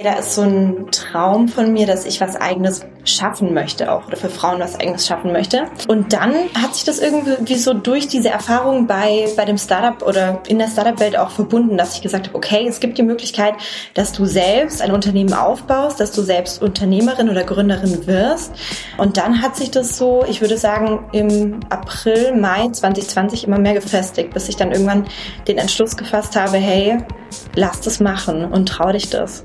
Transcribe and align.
Da 0.00 0.12
ist 0.12 0.36
so 0.36 0.42
ein 0.42 0.92
Traum 0.92 1.48
von 1.48 1.72
mir, 1.72 1.84
dass 1.84 2.06
ich 2.06 2.20
was 2.20 2.36
eigenes 2.36 2.86
schaffen 3.02 3.52
möchte 3.52 3.90
auch 3.90 4.06
oder 4.06 4.16
für 4.16 4.28
Frauen 4.28 4.60
was 4.60 4.78
eigenes 4.78 5.08
schaffen 5.08 5.32
möchte. 5.32 5.64
Und 5.88 6.12
dann 6.12 6.34
hat 6.54 6.76
sich 6.76 6.84
das 6.84 7.00
irgendwie 7.00 7.56
so 7.56 7.74
durch 7.74 8.06
diese 8.06 8.28
Erfahrung 8.28 8.86
bei, 8.86 9.26
bei 9.36 9.44
dem 9.44 9.58
Startup 9.58 10.06
oder 10.06 10.40
in 10.46 10.60
der 10.60 10.68
Startup-Welt 10.68 11.18
auch 11.18 11.30
verbunden, 11.30 11.76
dass 11.76 11.96
ich 11.96 12.02
gesagt 12.02 12.28
habe, 12.28 12.38
okay, 12.38 12.64
es 12.68 12.78
gibt 12.78 12.96
die 12.96 13.02
Möglichkeit, 13.02 13.54
dass 13.94 14.12
du 14.12 14.24
selbst 14.24 14.82
ein 14.82 14.92
Unternehmen 14.92 15.32
aufbaust, 15.32 15.98
dass 15.98 16.12
du 16.12 16.22
selbst 16.22 16.62
Unternehmerin 16.62 17.28
oder 17.28 17.42
Gründerin 17.42 18.06
wirst. 18.06 18.52
Und 18.98 19.16
dann 19.16 19.42
hat 19.42 19.56
sich 19.56 19.72
das 19.72 19.98
so, 19.98 20.24
ich 20.28 20.40
würde 20.40 20.58
sagen, 20.58 21.08
im 21.10 21.58
April, 21.70 22.36
Mai 22.36 22.68
2020 22.68 23.48
immer 23.48 23.58
mehr 23.58 23.74
gefestigt, 23.74 24.32
bis 24.32 24.48
ich 24.48 24.54
dann 24.54 24.70
irgendwann 24.70 25.08
den 25.48 25.58
Entschluss 25.58 25.96
gefasst 25.96 26.36
habe, 26.36 26.58
hey, 26.58 26.98
lass 27.56 27.80
das 27.80 27.98
machen 27.98 28.44
und 28.44 28.68
trau 28.68 28.92
dich 28.92 29.10
das. 29.10 29.42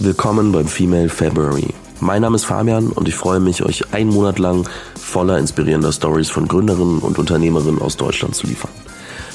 Willkommen 0.00 0.52
beim 0.52 0.66
Female 0.66 1.08
February. 1.08 1.68
Mein 2.00 2.22
Name 2.22 2.36
ist 2.36 2.44
Fabian 2.44 2.88
und 2.88 3.08
ich 3.08 3.14
freue 3.14 3.40
mich, 3.40 3.64
euch 3.64 3.92
einen 3.92 4.10
Monat 4.10 4.38
lang 4.38 4.68
voller 4.94 5.38
inspirierender 5.38 5.92
Stories 5.92 6.30
von 6.30 6.46
Gründerinnen 6.46 7.00
und 7.00 7.18
Unternehmerinnen 7.18 7.82
aus 7.82 7.96
Deutschland 7.96 8.34
zu 8.34 8.46
liefern. 8.46 8.70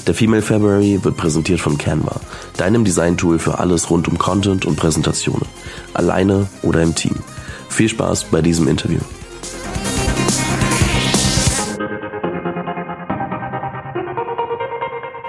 Der 0.06 0.14
Female 0.14 0.42
February 0.42 1.00
wird 1.02 1.16
präsentiert 1.16 1.60
von 1.60 1.78
Canva, 1.78 2.20
deinem 2.56 2.84
Design-Tool 2.84 3.38
für 3.38 3.58
alles 3.58 3.90
rund 3.90 4.08
um 4.08 4.18
Content 4.18 4.66
und 4.66 4.76
Präsentationen, 4.76 5.46
alleine 5.92 6.46
oder 6.62 6.82
im 6.82 6.94
Team. 6.94 7.16
Viel 7.68 7.88
Spaß 7.88 8.24
bei 8.24 8.42
diesem 8.42 8.68
Interview. 8.68 9.00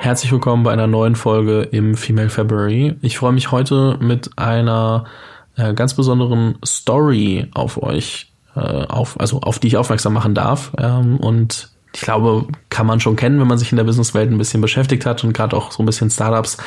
Herzlich 0.06 0.32
willkommen 0.32 0.62
bei 0.62 0.72
einer 0.72 0.86
neuen 0.86 1.16
Folge 1.16 1.64
im 1.64 1.96
Female 1.96 2.30
February. 2.30 2.96
Ich 3.02 3.18
freue 3.18 3.32
mich 3.32 3.50
heute 3.50 3.98
mit 4.00 4.38
einer 4.38 5.06
äh, 5.56 5.74
ganz 5.74 5.96
besonderen 5.96 6.60
Story 6.64 7.48
auf 7.56 7.82
euch, 7.82 8.32
äh, 8.56 8.60
auf, 8.60 9.20
also 9.20 9.42
auf 9.42 9.58
die 9.58 9.66
ich 9.66 9.78
aufmerksam 9.78 10.14
machen 10.14 10.36
darf. 10.36 10.72
Ähm, 10.78 11.18
und 11.18 11.72
ich 11.92 12.02
glaube, 12.02 12.46
kann 12.70 12.86
man 12.86 13.00
schon 13.00 13.16
kennen, 13.16 13.40
wenn 13.40 13.48
man 13.48 13.58
sich 13.58 13.72
in 13.72 13.78
der 13.78 13.84
Businesswelt 13.84 14.30
ein 14.30 14.38
bisschen 14.38 14.62
beschäftigt 14.62 15.08
hat 15.08 15.24
und 15.24 15.34
gerade 15.34 15.58
auch 15.58 15.72
so 15.72 15.82
ein 15.82 15.88
bisschen 15.88 16.12
Startups, 16.12 16.58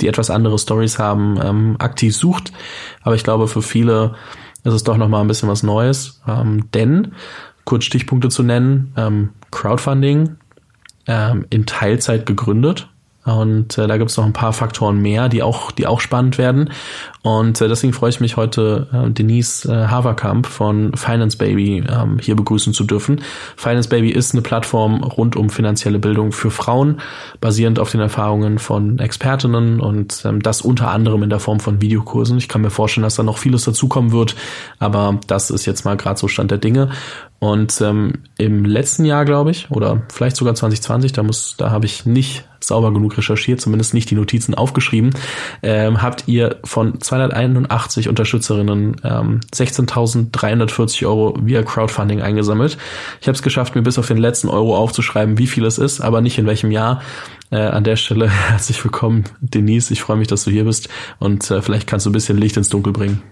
die 0.00 0.08
etwas 0.08 0.30
andere 0.30 0.58
Stories 0.58 0.98
haben, 0.98 1.38
ähm, 1.44 1.76
aktiv 1.80 2.16
sucht. 2.16 2.52
Aber 3.02 3.14
ich 3.14 3.22
glaube, 3.22 3.48
für 3.48 3.60
viele 3.60 4.14
ist 4.64 4.72
es 4.72 4.82
doch 4.82 4.96
nochmal 4.96 5.20
ein 5.20 5.28
bisschen 5.28 5.50
was 5.50 5.62
Neues. 5.62 6.22
Ähm, 6.26 6.70
denn, 6.72 7.12
kurz 7.66 7.84
Stichpunkte 7.84 8.30
zu 8.30 8.42
nennen, 8.42 8.94
ähm, 8.96 9.28
Crowdfunding 9.50 10.38
ähm, 11.08 11.46
in 11.50 11.66
Teilzeit 11.66 12.26
gegründet. 12.26 12.88
Und 13.24 13.76
äh, 13.76 13.86
da 13.86 13.98
gibt 13.98 14.10
es 14.10 14.16
noch 14.16 14.24
ein 14.24 14.32
paar 14.32 14.52
Faktoren 14.52 15.00
mehr, 15.00 15.28
die 15.28 15.42
auch, 15.42 15.70
die 15.70 15.86
auch 15.86 16.00
spannend 16.00 16.38
werden. 16.38 16.70
Und 17.22 17.60
äh, 17.60 17.68
deswegen 17.68 17.92
freue 17.92 18.10
ich 18.10 18.20
mich 18.20 18.36
heute, 18.36 18.86
äh, 18.92 19.10
Denise 19.10 19.66
äh, 19.66 19.88
Haverkamp 19.88 20.46
von 20.46 20.94
Finance 20.94 21.36
Baby 21.36 21.84
ähm, 21.86 22.18
hier 22.20 22.36
begrüßen 22.36 22.72
zu 22.72 22.84
dürfen. 22.84 23.20
Finance 23.56 23.88
Baby 23.88 24.10
ist 24.10 24.32
eine 24.32 24.40
Plattform 24.40 25.02
rund 25.02 25.36
um 25.36 25.50
finanzielle 25.50 25.98
Bildung 25.98 26.32
für 26.32 26.50
Frauen, 26.50 27.00
basierend 27.40 27.78
auf 27.78 27.90
den 27.90 28.00
Erfahrungen 28.00 28.58
von 28.58 28.98
Expertinnen 28.98 29.80
und 29.80 30.22
ähm, 30.24 30.40
das 30.40 30.62
unter 30.62 30.90
anderem 30.90 31.22
in 31.22 31.30
der 31.30 31.40
Form 31.40 31.60
von 31.60 31.82
Videokursen. 31.82 32.38
Ich 32.38 32.48
kann 32.48 32.62
mir 32.62 32.70
vorstellen, 32.70 33.02
dass 33.02 33.16
da 33.16 33.24
noch 33.24 33.38
vieles 33.38 33.64
dazukommen 33.64 34.12
wird, 34.12 34.36
aber 34.78 35.20
das 35.26 35.50
ist 35.50 35.66
jetzt 35.66 35.84
mal 35.84 35.98
gerade 35.98 36.18
so 36.18 36.28
Stand 36.28 36.50
der 36.50 36.58
Dinge. 36.58 36.90
Und 37.40 37.80
ähm, 37.80 38.14
im 38.36 38.64
letzten 38.64 39.04
Jahr, 39.04 39.24
glaube 39.24 39.52
ich, 39.52 39.70
oder 39.70 40.02
vielleicht 40.08 40.36
sogar 40.36 40.56
2020, 40.56 41.12
da 41.12 41.22
muss, 41.22 41.54
da 41.56 41.70
habe 41.70 41.86
ich 41.86 42.04
nicht 42.04 42.44
sauber 42.60 42.92
genug 42.92 43.16
recherchiert, 43.16 43.60
zumindest 43.60 43.94
nicht 43.94 44.10
die 44.10 44.16
Notizen 44.16 44.54
aufgeschrieben, 44.54 45.14
ähm, 45.62 46.02
habt 46.02 46.26
ihr 46.26 46.56
von 46.64 47.00
281 47.00 48.08
Unterstützerinnen 48.08 48.96
ähm, 49.04 49.40
16.340 49.54 51.06
Euro 51.06 51.38
via 51.40 51.62
Crowdfunding 51.62 52.20
eingesammelt. 52.22 52.76
Ich 53.20 53.28
habe 53.28 53.36
es 53.36 53.42
geschafft, 53.42 53.76
mir 53.76 53.82
bis 53.82 54.00
auf 54.00 54.08
den 54.08 54.18
letzten 54.18 54.48
Euro 54.48 54.76
aufzuschreiben, 54.76 55.38
wie 55.38 55.46
viel 55.46 55.64
es 55.64 55.78
ist, 55.78 56.00
aber 56.00 56.20
nicht 56.20 56.38
in 56.38 56.46
welchem 56.46 56.72
Jahr. 56.72 57.02
Äh, 57.50 57.60
an 57.60 57.84
der 57.84 57.96
Stelle 57.96 58.28
herzlich 58.50 58.82
willkommen, 58.84 59.24
Denise. 59.40 59.92
Ich 59.92 60.02
freue 60.02 60.16
mich, 60.16 60.28
dass 60.28 60.44
du 60.44 60.50
hier 60.50 60.64
bist 60.64 60.88
und 61.20 61.48
äh, 61.50 61.62
vielleicht 61.62 61.86
kannst 61.86 62.04
du 62.04 62.10
ein 62.10 62.12
bisschen 62.12 62.36
Licht 62.36 62.56
ins 62.56 62.68
Dunkel 62.68 62.92
bringen. 62.92 63.22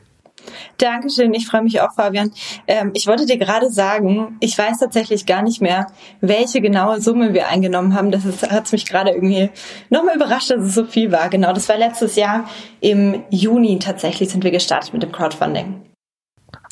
Dankeschön, 0.78 1.32
ich 1.34 1.46
freue 1.46 1.62
mich 1.62 1.80
auch, 1.80 1.94
Fabian. 1.94 2.30
Ähm, 2.66 2.90
ich 2.94 3.06
wollte 3.06 3.26
dir 3.26 3.38
gerade 3.38 3.70
sagen, 3.70 4.36
ich 4.40 4.56
weiß 4.56 4.78
tatsächlich 4.78 5.26
gar 5.26 5.42
nicht 5.42 5.60
mehr, 5.60 5.86
welche 6.20 6.60
genaue 6.60 7.00
Summe 7.00 7.34
wir 7.34 7.48
eingenommen 7.48 7.94
haben. 7.94 8.10
Das 8.10 8.24
hat 8.50 8.70
mich 8.72 8.86
gerade 8.86 9.10
irgendwie 9.10 9.50
nochmal 9.90 10.16
überrascht, 10.16 10.50
dass 10.50 10.62
es 10.62 10.74
so 10.74 10.84
viel 10.84 11.12
war. 11.12 11.28
Genau, 11.28 11.52
das 11.52 11.68
war 11.68 11.76
letztes 11.76 12.16
Jahr 12.16 12.48
im 12.80 13.22
Juni 13.30 13.78
tatsächlich 13.78 14.28
sind 14.28 14.44
wir 14.44 14.50
gestartet 14.50 14.92
mit 14.92 15.02
dem 15.02 15.12
Crowdfunding. 15.12 15.82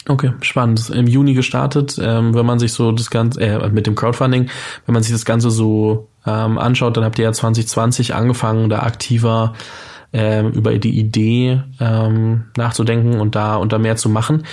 Okay, 0.06 0.32
spannend. 0.42 0.90
Im 0.90 1.06
Juni 1.06 1.32
gestartet, 1.32 1.98
ähm, 2.02 2.34
wenn 2.34 2.44
man 2.44 2.58
sich 2.58 2.74
so 2.74 2.92
das 2.92 3.10
Ganze, 3.10 3.40
äh, 3.40 3.68
mit 3.70 3.86
dem 3.86 3.94
Crowdfunding, 3.94 4.50
wenn 4.84 4.92
man 4.92 5.02
sich 5.02 5.12
das 5.12 5.24
Ganze 5.24 5.50
so 5.50 6.08
ähm, 6.26 6.58
anschaut, 6.58 6.96
dann 6.96 7.04
habt 7.04 7.18
ihr 7.18 7.24
ja 7.24 7.32
2020 7.32 8.14
angefangen, 8.14 8.68
da 8.68 8.80
aktiver 8.80 9.54
ähm, 10.14 10.52
über 10.52 10.78
die 10.78 10.96
Idee 10.96 11.60
ähm, 11.80 12.44
nachzudenken 12.56 13.20
und 13.20 13.34
da 13.34 13.56
und 13.56 13.72
da 13.72 13.78
mehr 13.78 13.96
zu 13.96 14.08
machen, 14.08 14.44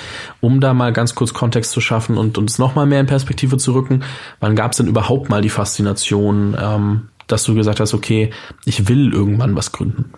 um 0.41 0.59
da 0.59 0.73
mal 0.73 0.91
ganz 0.91 1.13
kurz 1.13 1.33
Kontext 1.33 1.71
zu 1.71 1.79
schaffen 1.79 2.17
und 2.17 2.37
uns 2.39 2.57
noch 2.57 2.73
mal 2.73 2.87
mehr 2.87 2.99
in 2.99 3.05
Perspektive 3.05 3.57
zu 3.57 3.73
rücken. 3.73 4.03
Wann 4.39 4.55
gab 4.55 4.71
es 4.71 4.77
denn 4.77 4.87
überhaupt 4.87 5.29
mal 5.29 5.41
die 5.41 5.49
Faszination, 5.49 6.57
ähm, 6.59 7.09
dass 7.27 7.43
du 7.43 7.53
gesagt 7.53 7.79
hast, 7.79 7.93
okay, 7.93 8.31
ich 8.65 8.89
will 8.89 9.13
irgendwann 9.13 9.55
was 9.55 9.71
gründen? 9.71 10.11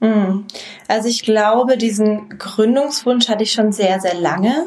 Hm. 0.00 0.44
Also 0.86 1.08
ich 1.08 1.22
glaube, 1.22 1.78
diesen 1.78 2.38
Gründungswunsch 2.38 3.28
hatte 3.28 3.42
ich 3.42 3.52
schon 3.52 3.72
sehr, 3.72 4.00
sehr 4.00 4.14
lange. 4.14 4.66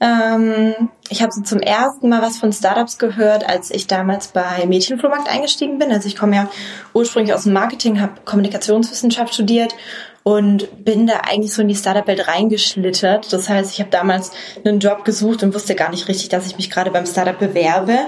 Ähm, 0.00 0.90
ich 1.08 1.22
habe 1.22 1.32
so 1.32 1.42
zum 1.42 1.58
ersten 1.58 2.08
Mal 2.08 2.22
was 2.22 2.38
von 2.38 2.52
Startups 2.52 2.98
gehört, 2.98 3.48
als 3.48 3.70
ich 3.70 3.88
damals 3.88 4.28
bei 4.28 4.64
Mädchenflohmarkt 4.66 5.28
eingestiegen 5.28 5.78
bin. 5.78 5.90
Also 5.90 6.06
ich 6.06 6.16
komme 6.16 6.36
ja 6.36 6.48
ursprünglich 6.94 7.34
aus 7.34 7.44
dem 7.44 7.52
Marketing, 7.52 8.00
habe 8.00 8.20
Kommunikationswissenschaft 8.24 9.34
studiert 9.34 9.74
und 10.22 10.84
bin 10.84 11.06
da 11.06 11.22
eigentlich 11.28 11.52
so 11.52 11.62
in 11.62 11.68
die 11.68 11.74
Startup-Welt 11.74 12.28
reingeschlittert. 12.28 13.32
Das 13.32 13.48
heißt, 13.48 13.72
ich 13.72 13.80
habe 13.80 13.90
damals 13.90 14.30
einen 14.64 14.78
Job 14.78 15.04
gesucht 15.04 15.42
und 15.42 15.54
wusste 15.54 15.74
gar 15.74 15.90
nicht 15.90 16.06
richtig, 16.06 16.28
dass 16.28 16.46
ich 16.46 16.56
mich 16.56 16.70
gerade 16.70 16.90
beim 16.90 17.06
Startup 17.06 17.38
bewerbe. 17.38 17.98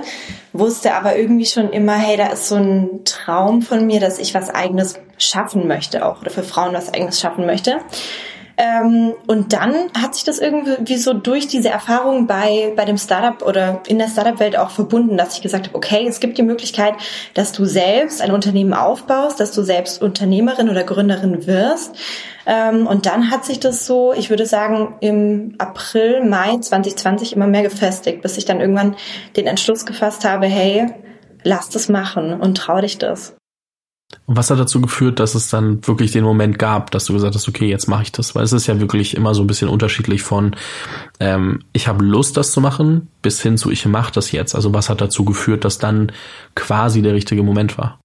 Wusste 0.53 0.95
aber 0.95 1.17
irgendwie 1.17 1.47
schon 1.47 1.71
immer, 1.71 1.95
hey, 1.95 2.17
da 2.17 2.27
ist 2.27 2.49
so 2.49 2.57
ein 2.57 3.05
Traum 3.05 3.63
von 3.63 3.87
mir, 3.87 4.01
dass 4.01 4.19
ich 4.19 4.35
was 4.35 4.51
eigenes 4.51 5.01
schaffen 5.19 5.67
möchte 5.67 6.07
auch 6.07 6.21
oder 6.21 6.31
für 6.31 6.43
Frauen 6.43 6.75
was 6.75 6.93
eigenes 6.93 7.19
schaffen 7.19 7.47
möchte. 7.47 7.79
Ähm, 8.63 9.15
und 9.27 9.55
dann 9.55 9.91
hat 9.99 10.15
sich 10.15 10.25
das 10.25 10.39
irgendwie 10.39 10.99
so 10.99 11.15
durch 11.15 11.49
diese 11.49 11.71
Erfahrung 11.71 12.27
bei, 12.27 12.75
bei 12.77 12.85
dem 12.85 12.99
Startup 12.99 13.41
oder 13.49 13.81
in 13.87 13.99
der 13.99 14.09
Startup-Welt 14.09 14.59
auch 14.59 14.69
verbunden, 14.69 15.17
dass 15.17 15.37
ich 15.37 15.41
gesagt 15.41 15.69
habe, 15.69 15.77
okay, 15.79 16.05
es 16.07 16.21
gibt 16.21 16.37
die 16.37 16.43
Möglichkeit, 16.43 16.93
dass 17.33 17.53
du 17.53 17.65
selbst 17.65 18.21
ein 18.21 18.33
Unternehmen 18.33 18.75
aufbaust, 18.75 19.41
dass 19.41 19.53
du 19.53 19.63
selbst 19.63 20.03
Unternehmerin 20.03 20.69
oder 20.69 20.85
Gründerin 20.85 21.47
wirst. 21.47 21.97
Ähm, 22.45 22.87
und 22.87 23.07
dann 23.07 23.31
hat 23.31 23.47
sich 23.47 23.61
das 23.61 23.87
so, 23.87 24.13
ich 24.13 24.29
würde 24.29 24.45
sagen, 24.45 24.95
im 25.01 25.55
April, 25.57 26.23
Mai 26.23 26.59
2020 26.59 27.33
immer 27.35 27.47
mehr 27.47 27.63
gefestigt, 27.63 28.21
bis 28.21 28.37
ich 28.37 28.45
dann 28.45 28.61
irgendwann 28.61 28.95
den 29.37 29.47
Entschluss 29.47 29.87
gefasst 29.87 30.27
habe, 30.27 30.45
hey, 30.45 30.87
lass 31.45 31.71
das 31.71 31.89
machen 31.89 32.39
und 32.39 32.59
trau 32.59 32.83
dich 32.83 32.99
das. 32.99 33.40
Und 34.27 34.37
was 34.37 34.51
hat 34.51 34.59
dazu 34.59 34.81
geführt, 34.81 35.21
dass 35.21 35.35
es 35.35 35.49
dann 35.49 35.87
wirklich 35.87 36.13
den 36.13 36.25
Moment 36.25 36.59
gab, 36.59 36.91
dass 36.91 37.05
du 37.05 37.13
gesagt 37.13 37.35
hast, 37.35 37.49
okay, 37.49 37.69
jetzt 37.69 37.89
mache 37.89 38.05
ich 38.05 38.13
das? 38.13 38.35
Weil 38.35 38.45
es 38.45 38.53
ist 38.53 38.67
ja 38.67 38.81
wirklich 38.81 39.17
immer 39.17 39.35
so 39.35 39.43
ein 39.43 39.47
bisschen 39.47 39.69
unterschiedlich 39.69 40.23
von 40.23 40.57
ähm, 41.19 41.61
ich 41.73 41.89
habe 41.89 42.05
Lust, 42.05 42.37
das 42.37 42.53
zu 42.53 42.61
machen, 42.61 43.09
bis 43.23 43.41
hin 43.41 43.57
zu 43.57 43.71
ich 43.71 43.87
mache 43.87 44.13
das 44.13 44.33
jetzt. 44.33 44.55
Also 44.55 44.73
was 44.75 44.89
hat 44.89 45.01
dazu 45.01 45.25
geführt, 45.25 45.65
dass 45.65 45.79
dann 45.79 46.13
quasi 46.55 47.03
der 47.03 47.15
richtige 47.15 47.43
Moment 47.43 47.79
war? 47.79 48.01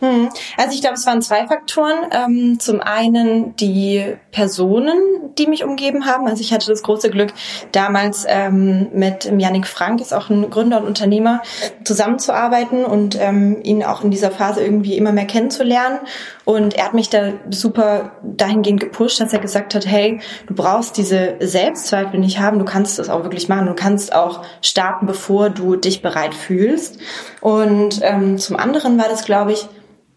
Hm. 0.00 0.28
Also 0.58 0.74
ich 0.74 0.82
glaube, 0.82 0.96
es 0.96 1.06
waren 1.06 1.22
zwei 1.22 1.46
Faktoren. 1.46 1.96
Ähm, 2.10 2.60
zum 2.60 2.80
einen 2.80 3.56
die 3.56 4.16
Personen, 4.30 4.98
die 5.38 5.46
mich 5.46 5.64
umgeben 5.64 6.04
haben. 6.04 6.26
Also 6.26 6.42
ich 6.42 6.52
hatte 6.52 6.66
das 6.66 6.82
große 6.82 7.08
Glück, 7.08 7.32
damals 7.72 8.26
ähm, 8.28 8.88
mit 8.92 9.24
Yannick 9.24 9.66
Frank, 9.66 10.02
ist 10.02 10.12
auch 10.12 10.28
ein 10.28 10.50
Gründer 10.50 10.80
und 10.80 10.86
Unternehmer, 10.86 11.42
zusammenzuarbeiten 11.84 12.84
und 12.84 13.18
ähm, 13.18 13.62
ihn 13.62 13.82
auch 13.82 14.04
in 14.04 14.10
dieser 14.10 14.30
Phase 14.30 14.62
irgendwie 14.62 14.98
immer 14.98 15.12
mehr 15.12 15.26
kennenzulernen. 15.26 15.98
Und 16.44 16.74
er 16.74 16.84
hat 16.84 16.94
mich 16.94 17.08
da 17.08 17.32
super 17.50 18.12
dahingehend 18.22 18.80
gepusht, 18.80 19.18
dass 19.20 19.32
er 19.32 19.38
gesagt 19.38 19.74
hat, 19.74 19.86
hey, 19.86 20.20
du 20.46 20.54
brauchst 20.54 20.98
diese 20.98 21.36
Selbstzweifel 21.40 22.20
nicht 22.20 22.38
haben, 22.38 22.58
du 22.58 22.66
kannst 22.66 22.98
das 22.98 23.08
auch 23.08 23.22
wirklich 23.22 23.48
machen, 23.48 23.66
du 23.66 23.74
kannst 23.74 24.14
auch 24.14 24.44
starten, 24.60 25.06
bevor 25.06 25.48
du 25.48 25.76
dich 25.76 26.02
bereit 26.02 26.34
fühlst. 26.34 26.98
Und 27.40 28.02
zum 28.36 28.56
anderen 28.56 28.98
war 28.98 29.08
das, 29.08 29.24
glaube 29.24 29.52
ich, 29.52 29.68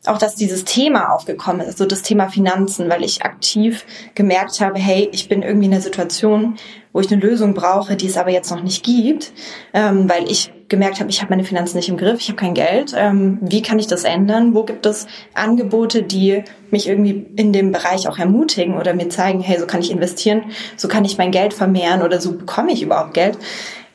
auch, 0.06 0.18
dass 0.18 0.36
dieses 0.36 0.64
Thema 0.64 1.14
aufgekommen 1.14 1.62
ist, 1.62 1.68
also 1.68 1.86
das 1.86 2.02
Thema 2.02 2.30
Finanzen, 2.30 2.90
weil 2.90 3.04
ich 3.04 3.24
aktiv 3.24 3.86
gemerkt 4.16 4.62
habe, 4.62 4.80
hey, 4.80 5.10
ich 5.12 5.28
bin 5.28 5.42
irgendwie 5.42 5.68
in 5.68 5.74
einer 5.74 5.82
Situation, 5.82 6.56
wo 6.94 7.02
ich 7.02 7.12
eine 7.12 7.22
Lösung 7.22 7.54
brauche, 7.54 7.96
die 7.96 8.08
es 8.08 8.18
aber 8.18 8.32
jetzt 8.32 8.50
noch 8.50 8.64
nicht 8.64 8.84
gibt, 8.84 9.34
ähm, 9.74 10.10
weil 10.10 10.30
ich 10.32 10.54
gemerkt 10.70 11.00
habe, 11.00 11.10
ich 11.10 11.22
habe 11.22 11.32
meine 11.32 11.44
Finanzen 11.44 11.78
nicht 11.78 11.90
im 11.90 11.98
Griff, 11.98 12.20
ich 12.22 12.30
habe 12.30 12.38
kein 12.38 12.54
Geld. 12.54 12.94
Ähm, 12.96 13.40
wie 13.42 13.62
kann 13.62 13.80
ich 13.80 13.88
das 13.88 14.04
ändern? 14.04 14.54
Wo 14.54 14.64
gibt 14.64 14.86
es 14.86 15.08
Angebote, 15.34 16.04
die 16.04 16.44
mich 16.72 16.88
irgendwie 16.88 17.26
in 17.36 17.52
dem 17.52 17.72
Bereich 17.72 18.08
auch 18.08 18.20
ermutigen 18.20 18.78
oder 18.78 18.94
mir 18.94 19.10
zeigen, 19.10 19.42
hey, 19.42 19.60
so 19.60 19.66
kann 19.66 19.82
ich 19.82 19.92
investieren, 19.92 20.44
so 20.78 20.88
kann 20.88 21.06
ich 21.06 21.18
mein 21.18 21.32
Geld 21.32 21.54
vermehren 21.54 22.04
oder 22.04 22.22
so 22.22 22.34
bekomme 22.34 22.72
ich 22.72 22.82
überhaupt 22.82 23.16
Geld. 23.16 23.38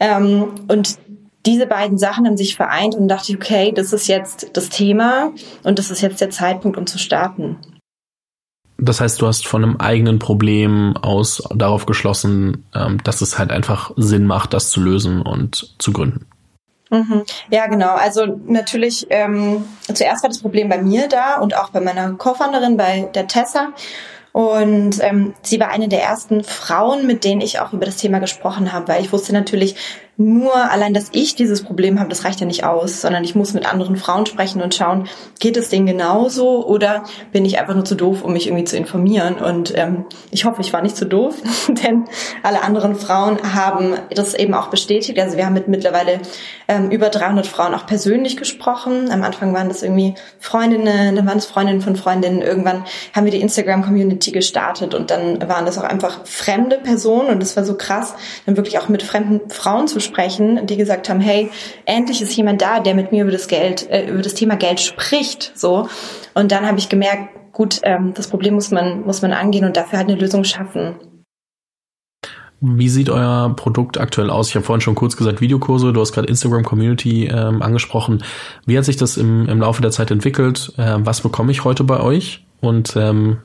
Ähm, 0.00 0.50
und 0.68 0.98
diese 1.46 1.66
beiden 1.66 1.98
Sachen 1.98 2.26
haben 2.26 2.36
sich 2.36 2.56
vereint 2.56 2.94
und 2.94 3.08
dachte 3.08 3.32
ich, 3.32 3.36
okay, 3.36 3.72
das 3.72 3.92
ist 3.92 4.06
jetzt 4.06 4.50
das 4.54 4.68
Thema 4.68 5.32
und 5.62 5.78
das 5.78 5.90
ist 5.90 6.00
jetzt 6.00 6.20
der 6.20 6.30
Zeitpunkt, 6.30 6.76
um 6.76 6.86
zu 6.86 6.98
starten. 6.98 7.58
Das 8.76 9.00
heißt, 9.00 9.20
du 9.20 9.26
hast 9.26 9.46
von 9.46 9.62
einem 9.62 9.76
eigenen 9.76 10.18
Problem 10.18 10.96
aus 10.96 11.42
darauf 11.54 11.86
geschlossen, 11.86 12.66
ähm, 12.74 12.98
dass 13.04 13.20
es 13.20 13.38
halt 13.38 13.50
einfach 13.50 13.92
Sinn 13.96 14.26
macht, 14.26 14.52
das 14.52 14.70
zu 14.70 14.80
lösen 14.80 15.22
und 15.22 15.74
zu 15.78 15.92
gründen. 15.92 16.26
Mhm. 16.90 17.22
Ja, 17.50 17.66
genau. 17.66 17.94
Also 17.94 18.26
natürlich, 18.46 19.06
ähm, 19.10 19.64
zuerst 19.92 20.22
war 20.22 20.28
das 20.28 20.40
Problem 20.40 20.68
bei 20.68 20.82
mir 20.82 21.08
da 21.08 21.38
und 21.38 21.56
auch 21.56 21.70
bei 21.70 21.80
meiner 21.80 22.12
Co-Founderin, 22.14 22.76
bei 22.76 23.08
der 23.14 23.26
Tessa. 23.26 23.72
Und 24.32 24.98
ähm, 25.00 25.34
sie 25.42 25.60
war 25.60 25.68
eine 25.68 25.88
der 25.88 26.02
ersten 26.02 26.42
Frauen, 26.42 27.06
mit 27.06 27.22
denen 27.22 27.40
ich 27.40 27.60
auch 27.60 27.72
über 27.72 27.86
das 27.86 27.96
Thema 27.96 28.18
gesprochen 28.18 28.72
habe, 28.72 28.88
weil 28.88 29.00
ich 29.00 29.12
wusste 29.12 29.32
natürlich, 29.32 29.76
nur 30.16 30.54
allein, 30.54 30.94
dass 30.94 31.08
ich 31.12 31.34
dieses 31.34 31.62
Problem 31.62 31.98
habe, 31.98 32.08
das 32.08 32.24
reicht 32.24 32.40
ja 32.40 32.46
nicht 32.46 32.64
aus, 32.64 33.00
sondern 33.00 33.24
ich 33.24 33.34
muss 33.34 33.52
mit 33.52 33.66
anderen 33.70 33.96
Frauen 33.96 34.26
sprechen 34.26 34.62
und 34.62 34.74
schauen, 34.74 35.08
geht 35.40 35.56
es 35.56 35.70
denen 35.70 35.86
genauso 35.86 36.64
oder 36.66 37.02
bin 37.32 37.44
ich 37.44 37.58
einfach 37.58 37.74
nur 37.74 37.84
zu 37.84 37.96
doof, 37.96 38.22
um 38.22 38.32
mich 38.32 38.46
irgendwie 38.46 38.64
zu 38.64 38.76
informieren? 38.76 39.34
Und 39.34 39.76
ähm, 39.76 40.04
ich 40.30 40.44
hoffe, 40.44 40.60
ich 40.60 40.72
war 40.72 40.82
nicht 40.82 40.96
zu 40.96 41.04
doof, 41.04 41.34
denn 41.68 42.04
alle 42.44 42.62
anderen 42.62 42.94
Frauen 42.94 43.54
haben 43.54 43.94
das 44.10 44.34
eben 44.34 44.54
auch 44.54 44.68
bestätigt. 44.68 45.18
Also 45.18 45.36
wir 45.36 45.46
haben 45.46 45.54
mit 45.54 45.66
mittlerweile 45.66 46.20
ähm, 46.68 46.90
über 46.90 47.08
300 47.08 47.46
Frauen 47.46 47.74
auch 47.74 47.86
persönlich 47.86 48.36
gesprochen. 48.36 49.10
Am 49.10 49.24
Anfang 49.24 49.52
waren 49.52 49.68
das 49.68 49.82
irgendwie 49.82 50.14
Freundinnen, 50.38 51.16
dann 51.16 51.26
waren 51.26 51.38
es 51.38 51.46
Freundinnen 51.46 51.80
von 51.80 51.96
Freundinnen. 51.96 52.40
Irgendwann 52.40 52.84
haben 53.14 53.24
wir 53.24 53.32
die 53.32 53.40
Instagram-Community 53.40 54.30
gestartet 54.30 54.94
und 54.94 55.10
dann 55.10 55.48
waren 55.48 55.66
das 55.66 55.76
auch 55.76 55.84
einfach 55.84 56.24
fremde 56.24 56.78
Personen 56.78 57.30
und 57.30 57.42
es 57.42 57.56
war 57.56 57.64
so 57.64 57.76
krass, 57.76 58.14
dann 58.46 58.56
wirklich 58.56 58.78
auch 58.78 58.88
mit 58.88 59.02
fremden 59.02 59.50
Frauen 59.50 59.88
zu 59.88 60.03
sprechen, 60.04 60.66
die 60.66 60.76
gesagt 60.76 61.08
haben, 61.08 61.20
hey, 61.20 61.50
endlich 61.84 62.22
ist 62.22 62.36
jemand 62.36 62.62
da, 62.62 62.80
der 62.80 62.94
mit 62.94 63.12
mir 63.12 63.22
über 63.22 63.32
das 63.32 63.48
Geld, 63.48 63.90
äh, 63.90 64.08
über 64.08 64.22
das 64.22 64.34
Thema 64.34 64.56
Geld 64.56 64.80
spricht, 64.80 65.52
so. 65.54 65.88
Und 66.34 66.52
dann 66.52 66.66
habe 66.66 66.78
ich 66.78 66.88
gemerkt, 66.88 67.52
gut, 67.52 67.80
ähm, 67.82 68.12
das 68.14 68.28
Problem 68.28 68.54
muss 68.54 68.70
man, 68.70 69.04
muss 69.04 69.22
man 69.22 69.32
angehen 69.32 69.64
und 69.64 69.76
dafür 69.76 69.98
halt 69.98 70.08
eine 70.08 70.18
Lösung 70.18 70.44
schaffen. 70.44 70.96
Wie 72.60 72.88
sieht 72.88 73.10
euer 73.10 73.54
Produkt 73.56 73.98
aktuell 73.98 74.30
aus? 74.30 74.48
Ich 74.48 74.54
habe 74.54 74.64
vorhin 74.64 74.80
schon 74.80 74.94
kurz 74.94 75.16
gesagt 75.16 75.40
Videokurse, 75.42 75.92
du 75.92 76.00
hast 76.00 76.12
gerade 76.12 76.28
Instagram 76.28 76.64
Community 76.64 77.26
ähm, 77.26 77.60
angesprochen. 77.60 78.22
Wie 78.64 78.78
hat 78.78 78.86
sich 78.86 78.96
das 78.96 79.18
im, 79.18 79.48
im 79.48 79.60
Laufe 79.60 79.82
der 79.82 79.90
Zeit 79.90 80.10
entwickelt? 80.10 80.72
Äh, 80.78 80.96
was 81.00 81.20
bekomme 81.20 81.52
ich 81.52 81.64
heute 81.64 81.84
bei 81.84 82.00
euch? 82.00 82.46
Und 82.60 82.96
ähm, 82.96 83.38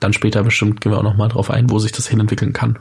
dann 0.00 0.12
später 0.12 0.42
bestimmt 0.42 0.82
gehen 0.82 0.92
wir 0.92 0.98
auch 0.98 1.02
nochmal 1.02 1.28
drauf 1.28 1.50
ein, 1.50 1.70
wo 1.70 1.78
sich 1.78 1.92
das 1.92 2.06
hinentwickeln 2.06 2.52
kann. 2.52 2.78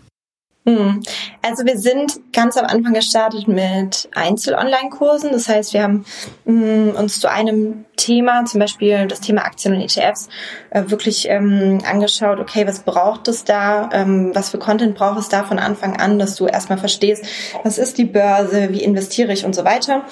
Hm. 0.66 1.02
Also 1.44 1.64
wir 1.64 1.78
sind 1.78 2.20
ganz 2.34 2.58
am 2.58 2.66
Anfang 2.66 2.94
gestartet 2.94 3.48
mit 3.48 4.10
Einzel-Online-Kursen. 4.16 5.32
Das 5.32 5.48
heißt, 5.48 5.74
wir 5.74 5.84
haben 5.84 6.06
hm, 6.46 6.96
uns 6.96 7.20
zu 7.20 7.30
einem 7.30 7.86
Thema, 7.96 8.46
zum 8.46 8.60
Beispiel 8.60 9.08
das 9.08 9.22
Thema 9.22 9.44
Aktien 9.44 9.74
und 9.74 9.82
ETFs, 9.82 10.30
äh, 10.70 10.84
wirklich 10.88 11.28
ähm, 11.30 11.82
angeschaut, 11.90 12.40
okay, 12.40 12.68
was 12.68 12.80
braucht 12.80 13.28
es 13.28 13.44
da, 13.44 13.90
ähm, 13.94 14.32
was 14.34 14.50
für 14.50 14.58
Content 14.58 14.96
braucht 14.96 15.20
es 15.20 15.30
da 15.30 15.44
von 15.44 15.60
Anfang 15.60 15.98
an, 15.98 16.20
dass 16.20 16.36
du 16.36 16.48
erstmal 16.48 16.78
verstehst, 16.78 17.26
was 17.64 17.78
ist 17.78 17.98
die 17.98 18.06
Börse, 18.06 18.70
wie 18.72 18.84
investiere 18.84 19.34
ich 19.34 19.46
und 19.46 19.56
so 19.56 19.64
weiter. 19.66 20.04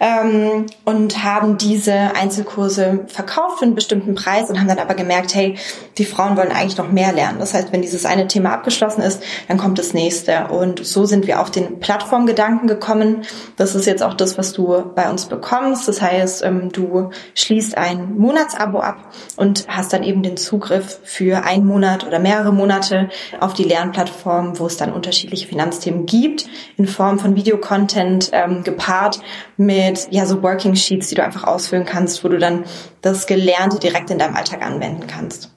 Ähm, 0.00 0.66
und 0.84 1.22
haben 1.22 1.58
diese 1.58 1.92
Einzelkurse 1.92 3.00
verkauft 3.06 3.58
für 3.58 3.64
einen 3.64 3.74
bestimmten 3.74 4.14
Preis 4.14 4.50
und 4.50 4.58
haben 4.58 4.68
dann 4.68 4.78
aber 4.78 4.94
gemerkt, 4.94 5.34
hey, 5.34 5.56
die 5.98 6.04
Frauen 6.04 6.36
wollen 6.36 6.52
eigentlich 6.52 6.78
noch 6.78 6.90
mehr 6.90 7.12
lernen. 7.12 7.38
Das 7.38 7.54
heißt, 7.54 7.72
wenn 7.72 7.82
dieses 7.82 8.04
eine 8.04 8.26
Thema 8.26 8.52
abgeschlossen 8.52 9.02
ist, 9.02 9.22
dann 9.48 9.58
kommt 9.58 9.78
das 9.78 9.94
nächste. 9.94 10.48
Und 10.48 10.84
so 10.84 11.04
sind 11.04 11.26
wir 11.26 11.40
auf 11.40 11.50
den 11.50 11.80
Plattformgedanken 11.80 12.68
gekommen. 12.68 13.22
Das 13.56 13.74
ist 13.74 13.86
jetzt 13.86 14.02
auch 14.02 14.14
das, 14.14 14.38
was 14.38 14.52
du 14.52 14.92
bei 14.94 15.10
uns 15.10 15.26
bekommst. 15.26 15.88
Das 15.88 16.00
heißt, 16.00 16.44
ähm, 16.44 16.70
du 16.72 17.10
schließt 17.34 17.76
ein 17.76 18.16
Monatsabo 18.16 18.80
ab 18.80 19.12
und 19.36 19.66
hast 19.68 19.92
dann 19.92 20.02
eben 20.02 20.22
den 20.22 20.36
Zugriff 20.36 21.00
für 21.04 21.44
einen 21.44 21.66
Monat 21.66 22.06
oder 22.06 22.18
mehrere 22.18 22.52
Monate 22.52 23.10
auf 23.40 23.54
die 23.54 23.64
Lernplattform, 23.64 24.58
wo 24.58 24.66
es 24.66 24.76
dann 24.76 24.92
unterschiedliche 24.92 25.48
Finanzthemen 25.48 26.06
gibt, 26.06 26.46
in 26.76 26.86
Form 26.86 27.18
von 27.18 27.36
Videocontent 27.36 28.30
ähm, 28.32 28.64
gepaart 28.64 29.20
mit 29.56 30.08
ja 30.10 30.26
so 30.26 30.42
Working 30.42 30.76
Sheets, 30.76 31.08
die 31.08 31.14
du 31.14 31.24
einfach 31.24 31.44
ausfüllen 31.44 31.84
kannst, 31.84 32.24
wo 32.24 32.28
du 32.28 32.38
dann 32.38 32.64
das 33.00 33.26
Gelernte 33.26 33.78
direkt 33.78 34.10
in 34.10 34.18
deinem 34.18 34.36
Alltag 34.36 34.62
anwenden 34.62 35.06
kannst. 35.06 35.50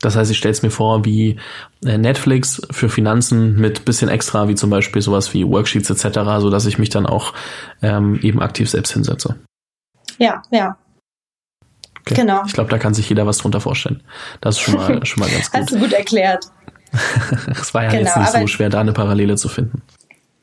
Das 0.00 0.16
heißt, 0.16 0.30
ich 0.30 0.38
stelle 0.38 0.52
es 0.52 0.62
mir 0.62 0.70
vor 0.70 1.04
wie 1.04 1.36
äh, 1.84 1.98
Netflix 1.98 2.62
für 2.70 2.88
Finanzen 2.88 3.56
mit 3.56 3.84
bisschen 3.84 4.08
extra, 4.08 4.48
wie 4.48 4.54
zum 4.54 4.70
Beispiel 4.70 5.02
sowas 5.02 5.34
wie 5.34 5.46
Worksheets 5.46 5.90
etc., 5.90 6.20
so 6.38 6.48
dass 6.48 6.66
ich 6.66 6.78
mich 6.78 6.88
dann 6.88 7.06
auch 7.06 7.34
ähm, 7.82 8.18
eben 8.22 8.40
aktiv 8.40 8.70
selbst 8.70 8.92
hinsetze. 8.92 9.36
Ja, 10.20 10.42
ja. 10.50 10.76
Okay. 12.00 12.14
Genau. 12.14 12.42
Ich 12.46 12.52
glaube, 12.52 12.70
da 12.70 12.78
kann 12.78 12.94
sich 12.94 13.08
jeder 13.08 13.26
was 13.26 13.38
drunter 13.38 13.60
vorstellen. 13.60 14.02
Das 14.40 14.56
ist 14.56 14.62
schon 14.62 14.74
mal, 14.74 15.04
schon 15.06 15.20
mal 15.20 15.30
ganz 15.30 15.50
gut. 15.50 15.60
Hast 15.60 15.72
du 15.72 15.78
gut 15.78 15.92
erklärt. 15.92 16.46
Es 17.52 17.72
war 17.72 17.84
ja 17.84 17.90
genau, 17.90 18.02
jetzt 18.02 18.16
nicht 18.16 18.32
so 18.32 18.46
schwer, 18.48 18.68
da 18.68 18.80
eine 18.80 18.92
Parallele 18.92 19.36
zu 19.36 19.48
finden. 19.48 19.82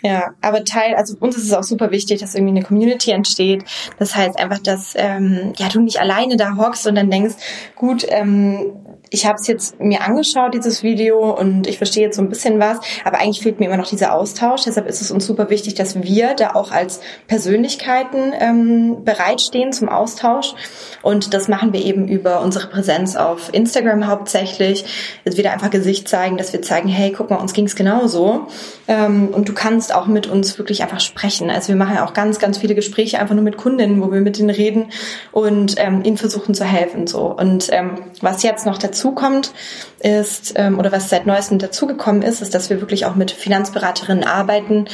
Ja, 0.03 0.31
aber 0.41 0.63
Teil, 0.63 0.93
also 0.95 1.15
uns 1.19 1.35
ist 1.35 1.45
es 1.45 1.53
auch 1.53 1.63
super 1.63 1.89
wichtig, 1.89 2.19
dass 2.19 2.35
irgendwie 2.35 2.55
eine 2.55 2.63
Community 2.63 3.11
entsteht. 3.11 3.63
Das 3.97 4.15
heißt 4.15 4.39
einfach, 4.39 4.59
dass 4.59 4.93
ähm, 4.95 5.53
ja 5.57 5.69
du 5.69 5.79
nicht 5.81 5.99
alleine 5.99 6.37
da 6.37 6.55
hockst 6.55 6.85
und 6.85 6.95
dann 6.95 7.09
denkst, 7.09 7.35
gut, 7.75 8.05
ähm, 8.09 8.73
ich 9.09 9.25
habe 9.25 9.35
es 9.35 9.47
jetzt 9.47 9.79
mir 9.79 10.01
angeschaut, 10.03 10.53
dieses 10.53 10.83
Video, 10.83 11.31
und 11.31 11.67
ich 11.67 11.77
verstehe 11.77 12.03
jetzt 12.03 12.17
so 12.17 12.21
ein 12.21 12.29
bisschen 12.29 12.59
was, 12.59 12.79
aber 13.03 13.19
eigentlich 13.19 13.41
fehlt 13.41 13.59
mir 13.59 13.67
immer 13.67 13.77
noch 13.77 13.87
dieser 13.87 14.13
Austausch. 14.13 14.63
Deshalb 14.65 14.87
ist 14.87 15.01
es 15.01 15.11
uns 15.11 15.25
super 15.25 15.49
wichtig, 15.49 15.75
dass 15.75 16.01
wir 16.01 16.33
da 16.35 16.55
auch 16.55 16.71
als 16.71 16.99
Persönlichkeiten 17.27 18.33
ähm, 18.39 19.03
bereitstehen 19.03 19.71
zum 19.71 19.89
Austausch. 19.89 20.53
Und 21.01 21.33
das 21.33 21.47
machen 21.47 21.73
wir 21.73 21.83
eben 21.83 22.07
über 22.07 22.41
unsere 22.41 22.67
Präsenz 22.67 23.15
auf 23.15 23.53
Instagram 23.53 24.07
hauptsächlich. 24.07 24.85
Dass 25.25 25.37
wir 25.37 25.43
da 25.43 25.51
einfach 25.51 25.69
Gesicht 25.69 26.07
zeigen, 26.07 26.37
dass 26.37 26.53
wir 26.53 26.61
zeigen, 26.61 26.89
hey, 26.89 27.11
guck 27.11 27.29
mal, 27.29 27.37
uns 27.37 27.53
ging's 27.53 27.75
genauso. 27.75 28.47
Ähm, 28.87 29.29
und 29.29 29.47
du 29.47 29.53
kannst 29.53 29.86
auch 29.93 30.07
mit 30.07 30.27
uns 30.27 30.57
wirklich 30.57 30.83
einfach 30.83 30.99
sprechen. 30.99 31.49
Also 31.49 31.69
wir 31.69 31.75
machen 31.75 31.97
auch 31.97 32.13
ganz, 32.13 32.39
ganz 32.39 32.57
viele 32.57 32.75
Gespräche 32.75 33.19
einfach 33.19 33.35
nur 33.35 33.43
mit 33.43 33.57
Kundinnen, 33.57 34.01
wo 34.01 34.11
wir 34.11 34.21
mit 34.21 34.37
denen 34.37 34.49
reden 34.49 34.91
und 35.31 35.75
ähm, 35.77 36.03
ihnen 36.03 36.17
versuchen 36.17 36.53
zu 36.53 36.65
helfen. 36.65 37.07
So. 37.07 37.25
Und 37.25 37.69
ähm, 37.71 37.95
was 38.21 38.43
jetzt 38.43 38.65
noch 38.65 38.77
dazu 38.77 39.07
dazukommt, 39.07 39.51
ist, 39.99 40.53
ähm, 40.57 40.77
oder 40.77 40.91
was 40.91 41.09
seit 41.09 41.25
neuestem 41.25 41.59
dazugekommen 41.59 42.21
ist, 42.21 42.41
ist, 42.41 42.53
dass 42.53 42.69
wir 42.69 42.81
wirklich 42.81 43.05
auch 43.05 43.15
mit 43.15 43.31
Finanzberaterinnen 43.31 44.23
arbeiten, 44.23 44.85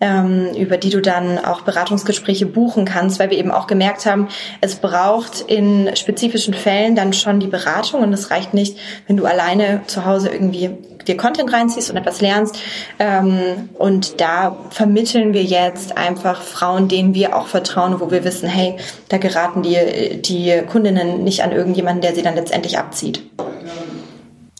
ähm, 0.00 0.50
über 0.56 0.76
die 0.76 0.90
du 0.90 1.00
dann 1.00 1.44
auch 1.44 1.62
Beratungsgespräche 1.62 2.46
buchen 2.46 2.84
kannst, 2.84 3.18
weil 3.18 3.30
wir 3.30 3.38
eben 3.38 3.50
auch 3.50 3.66
gemerkt 3.66 4.06
haben, 4.06 4.28
es 4.60 4.76
braucht 4.76 5.40
in 5.40 5.90
spezifischen 5.96 6.54
Fällen 6.54 6.94
dann 6.94 7.12
schon 7.12 7.40
die 7.40 7.46
Beratung 7.46 8.02
und 8.02 8.12
es 8.12 8.30
reicht 8.30 8.54
nicht, 8.54 8.78
wenn 9.06 9.16
du 9.16 9.24
alleine 9.24 9.82
zu 9.86 10.04
Hause 10.04 10.28
irgendwie 10.28 10.70
dir 11.06 11.16
Content 11.16 11.52
reinziehst 11.52 11.90
und 11.90 11.96
etwas 11.96 12.20
lernst. 12.20 12.58
Ähm, 12.98 13.68
und 13.74 14.20
da 14.20 14.56
vermitteln 14.70 15.34
wir 15.34 15.44
jetzt 15.44 15.96
einfach 15.96 16.42
Frauen, 16.42 16.88
denen 16.88 17.14
wir 17.14 17.36
auch 17.36 17.46
vertrauen, 17.46 18.00
wo 18.00 18.10
wir 18.10 18.24
wissen, 18.24 18.48
hey, 18.48 18.76
da 19.08 19.18
geraten 19.18 19.62
die, 19.62 20.22
die 20.22 20.62
Kundinnen 20.66 21.24
nicht 21.24 21.42
an 21.42 21.52
irgendjemanden, 21.52 22.02
der 22.02 22.14
sie 22.14 22.22
dann 22.22 22.34
letztendlich 22.34 22.78
abzieht. 22.78 23.22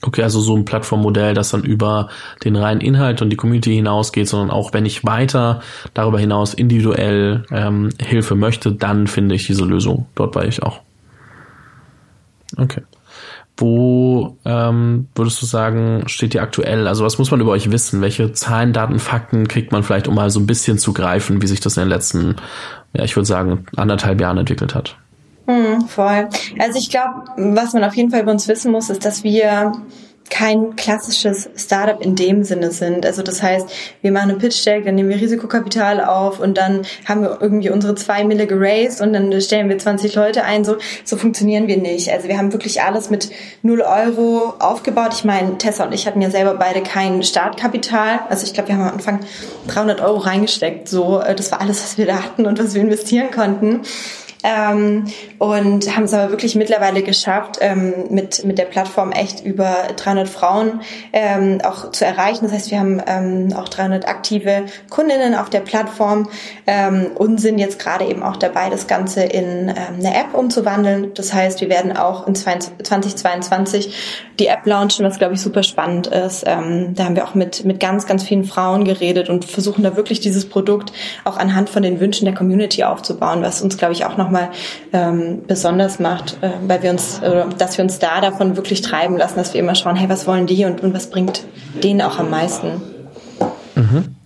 Okay, 0.06 0.22
also 0.22 0.40
so 0.40 0.54
ein 0.54 0.66
Plattformmodell, 0.66 1.32
das 1.32 1.50
dann 1.50 1.62
über 1.62 2.10
den 2.44 2.56
reinen 2.56 2.82
Inhalt 2.82 3.22
und 3.22 3.30
die 3.30 3.36
Community 3.36 3.74
hinausgeht, 3.74 4.28
sondern 4.28 4.50
auch 4.50 4.74
wenn 4.74 4.84
ich 4.84 5.04
weiter 5.04 5.62
darüber 5.94 6.18
hinaus 6.18 6.52
individuell 6.52 7.44
ähm, 7.50 7.88
Hilfe 7.98 8.34
möchte, 8.34 8.72
dann 8.72 9.06
finde 9.06 9.34
ich 9.34 9.46
diese 9.46 9.64
Lösung 9.64 10.06
dort 10.14 10.32
bei 10.32 10.46
ich 10.46 10.62
auch. 10.62 10.80
Okay. 12.58 12.82
Wo 13.56 14.36
ähm, 14.44 15.08
würdest 15.14 15.40
du 15.40 15.46
sagen, 15.46 16.02
steht 16.06 16.34
ihr 16.34 16.42
aktuell? 16.42 16.88
Also 16.88 17.04
was 17.04 17.18
muss 17.18 17.30
man 17.30 17.40
über 17.40 17.52
euch 17.52 17.70
wissen? 17.70 18.00
Welche 18.00 18.32
Zahlen, 18.32 18.72
Daten, 18.72 18.98
Fakten 18.98 19.46
kriegt 19.46 19.70
man 19.70 19.84
vielleicht, 19.84 20.08
um 20.08 20.14
mal 20.16 20.30
so 20.30 20.40
ein 20.40 20.46
bisschen 20.46 20.78
zu 20.78 20.92
greifen, 20.92 21.40
wie 21.40 21.46
sich 21.46 21.60
das 21.60 21.76
in 21.76 21.84
den 21.84 21.88
letzten, 21.88 22.36
ja, 22.94 23.04
ich 23.04 23.14
würde 23.14 23.26
sagen, 23.26 23.66
anderthalb 23.76 24.20
Jahren 24.20 24.38
entwickelt 24.38 24.74
hat? 24.74 24.96
Hm, 25.46 25.82
voll. 25.82 26.28
Also 26.58 26.78
ich 26.78 26.90
glaube, 26.90 27.24
was 27.36 27.74
man 27.74 27.84
auf 27.84 27.94
jeden 27.94 28.10
Fall 28.10 28.22
über 28.22 28.32
uns 28.32 28.48
wissen 28.48 28.72
muss, 28.72 28.90
ist, 28.90 29.04
dass 29.04 29.22
wir 29.22 29.72
kein 30.30 30.74
klassisches 30.76 31.48
Startup 31.56 32.00
in 32.00 32.16
dem 32.16 32.44
Sinne 32.44 32.70
sind. 32.70 33.04
Also 33.04 33.22
das 33.22 33.42
heißt, 33.42 33.66
wir 34.00 34.10
machen 34.10 34.30
einen 34.30 34.38
Pitch 34.38 34.64
Deck, 34.66 34.84
dann 34.84 34.94
nehmen 34.94 35.10
wir 35.10 35.20
Risikokapital 35.20 36.02
auf 36.02 36.40
und 36.40 36.56
dann 36.56 36.82
haben 37.04 37.22
wir 37.22 37.38
irgendwie 37.40 37.70
unsere 37.70 37.94
zwei 37.94 38.24
Mille 38.24 38.46
geraced 38.46 39.00
und 39.00 39.12
dann 39.12 39.40
stellen 39.40 39.68
wir 39.68 39.78
20 39.78 40.14
Leute 40.14 40.44
ein. 40.44 40.64
So, 40.64 40.76
so 41.04 41.16
funktionieren 41.16 41.68
wir 41.68 41.76
nicht. 41.76 42.10
Also 42.10 42.28
wir 42.28 42.38
haben 42.38 42.52
wirklich 42.52 42.82
alles 42.82 43.10
mit 43.10 43.30
null 43.62 43.82
Euro 43.82 44.54
aufgebaut. 44.58 45.12
Ich 45.14 45.24
meine, 45.24 45.58
Tessa 45.58 45.84
und 45.84 45.92
ich 45.92 46.06
hatten 46.06 46.22
ja 46.22 46.30
selber 46.30 46.54
beide 46.54 46.82
kein 46.82 47.22
Startkapital. 47.22 48.20
Also 48.28 48.46
ich 48.46 48.54
glaube, 48.54 48.70
wir 48.70 48.76
haben 48.76 48.88
am 48.88 48.94
Anfang 48.94 49.20
300 49.68 50.00
Euro 50.00 50.18
reingesteckt. 50.18 50.88
So, 50.88 51.20
äh, 51.20 51.34
das 51.34 51.52
war 51.52 51.60
alles, 51.60 51.82
was 51.82 51.98
wir 51.98 52.06
da 52.06 52.22
hatten 52.22 52.46
und 52.46 52.58
was 52.58 52.74
wir 52.74 52.82
investieren 52.82 53.30
konnten. 53.30 53.82
Ähm, 54.44 55.06
und 55.38 55.96
haben 55.96 56.04
es 56.04 56.12
aber 56.12 56.30
wirklich 56.30 56.54
mittlerweile 56.54 57.02
geschafft, 57.02 57.56
ähm, 57.60 57.94
mit, 58.10 58.44
mit 58.44 58.58
der 58.58 58.66
Plattform 58.66 59.10
echt 59.10 59.42
über 59.42 59.74
300 59.96 60.28
Frauen 60.28 60.82
ähm, 61.14 61.60
auch 61.64 61.92
zu 61.92 62.04
erreichen. 62.04 62.44
Das 62.44 62.52
heißt, 62.52 62.70
wir 62.70 62.78
haben 62.78 63.00
ähm, 63.06 63.54
auch 63.56 63.70
300 63.70 64.06
aktive 64.06 64.66
Kundinnen 64.90 65.34
auf 65.34 65.48
der 65.48 65.60
Plattform 65.60 66.28
ähm, 66.66 67.06
und 67.14 67.40
sind 67.40 67.58
jetzt 67.58 67.78
gerade 67.78 68.04
eben 68.04 68.22
auch 68.22 68.36
dabei, 68.36 68.68
das 68.68 68.86
Ganze 68.86 69.22
in 69.22 69.70
ähm, 69.70 69.74
eine 69.98 70.14
App 70.14 70.34
umzuwandeln. 70.34 71.14
Das 71.14 71.32
heißt, 71.32 71.62
wir 71.62 71.70
werden 71.70 71.96
auch 71.96 72.26
in 72.26 72.34
2022 72.34 74.30
die 74.38 74.48
App 74.48 74.66
launchen, 74.66 75.06
was 75.06 75.18
glaube 75.18 75.34
ich 75.34 75.40
super 75.40 75.62
spannend 75.62 76.08
ist. 76.08 76.44
Da 76.44 76.56
haben 76.56 77.16
wir 77.16 77.24
auch 77.24 77.34
mit, 77.34 77.64
mit 77.64 77.78
ganz, 77.78 78.06
ganz 78.06 78.24
vielen 78.24 78.44
Frauen 78.44 78.84
geredet 78.84 79.30
und 79.30 79.44
versuchen 79.44 79.84
da 79.84 79.96
wirklich 79.96 80.20
dieses 80.20 80.48
Produkt 80.48 80.92
auch 81.24 81.36
anhand 81.36 81.70
von 81.70 81.84
den 81.84 82.00
Wünschen 82.00 82.24
der 82.24 82.34
Community 82.34 82.82
aufzubauen, 82.82 83.42
was 83.42 83.62
uns 83.62 83.78
glaube 83.78 83.92
ich 83.92 84.04
auch 84.04 84.16
noch 84.16 84.30
nochmal 84.34 84.50
ähm, 84.92 85.42
besonders 85.46 86.00
macht, 86.00 86.38
äh, 86.42 86.50
weil 86.66 86.82
wir 86.82 86.90
uns, 86.90 87.20
äh, 87.20 87.44
dass 87.56 87.78
wir 87.78 87.84
uns 87.84 87.98
da 87.98 88.20
davon 88.20 88.56
wirklich 88.56 88.82
treiben 88.82 89.16
lassen, 89.16 89.36
dass 89.36 89.54
wir 89.54 89.60
immer 89.60 89.74
schauen, 89.74 89.96
hey, 89.96 90.08
was 90.08 90.26
wollen 90.26 90.46
die 90.46 90.64
und, 90.64 90.82
und 90.82 90.94
was 90.94 91.10
bringt 91.10 91.44
denen 91.82 92.02
auch 92.02 92.18
am 92.18 92.30
meisten. 92.30 92.82
Mhm. 93.74 94.16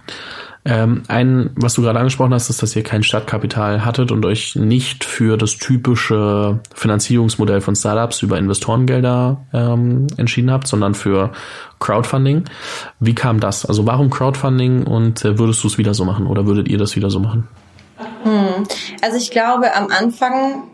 Ähm, 0.65 1.03
ein, 1.09 1.51
was 1.55 1.75
du 1.75 1.83
gerade 1.83 1.99
angesprochen 1.99 2.35
hast, 2.35 2.51
ist, 2.51 2.63
dass 2.63 2.77
ihr 2.77 2.83
kein 2.83 3.03
Stadtkapital 3.03 3.85
hattet 3.85 4.13
und 4.13 4.27
euch 4.27 4.55
nicht 4.55 5.05
für 5.05 5.39
das 5.39 5.57
typische 5.57 6.61
Finanzierungsmodell 6.75 7.61
von 7.61 7.75
Startups 7.75 8.23
über 8.23 8.39
Investorengelder 8.39 9.47
ähm, 9.55 10.09
entschieden 10.19 10.51
habt, 10.51 10.67
sondern 10.67 10.95
für 10.95 11.31
Crowdfunding. 11.79 12.45
Wie 13.01 13.15
kam 13.15 13.41
das? 13.41 13.65
Also 13.65 13.87
warum 13.87 14.11
Crowdfunding 14.11 14.83
und 14.83 15.25
äh, 15.25 15.39
würdest 15.39 15.63
du 15.63 15.69
es 15.69 15.79
wieder 15.79 15.95
so 15.95 16.05
machen 16.05 16.27
oder 16.27 16.45
würdet 16.45 16.69
ihr 16.69 16.77
das 16.77 16.97
wieder 16.97 17.09
so 17.09 17.21
machen? 17.21 17.49
Hm. 18.23 18.67
Also 19.03 19.17
ich 19.17 19.31
glaube, 19.31 19.75
am 19.75 19.89
Anfang 19.91 20.65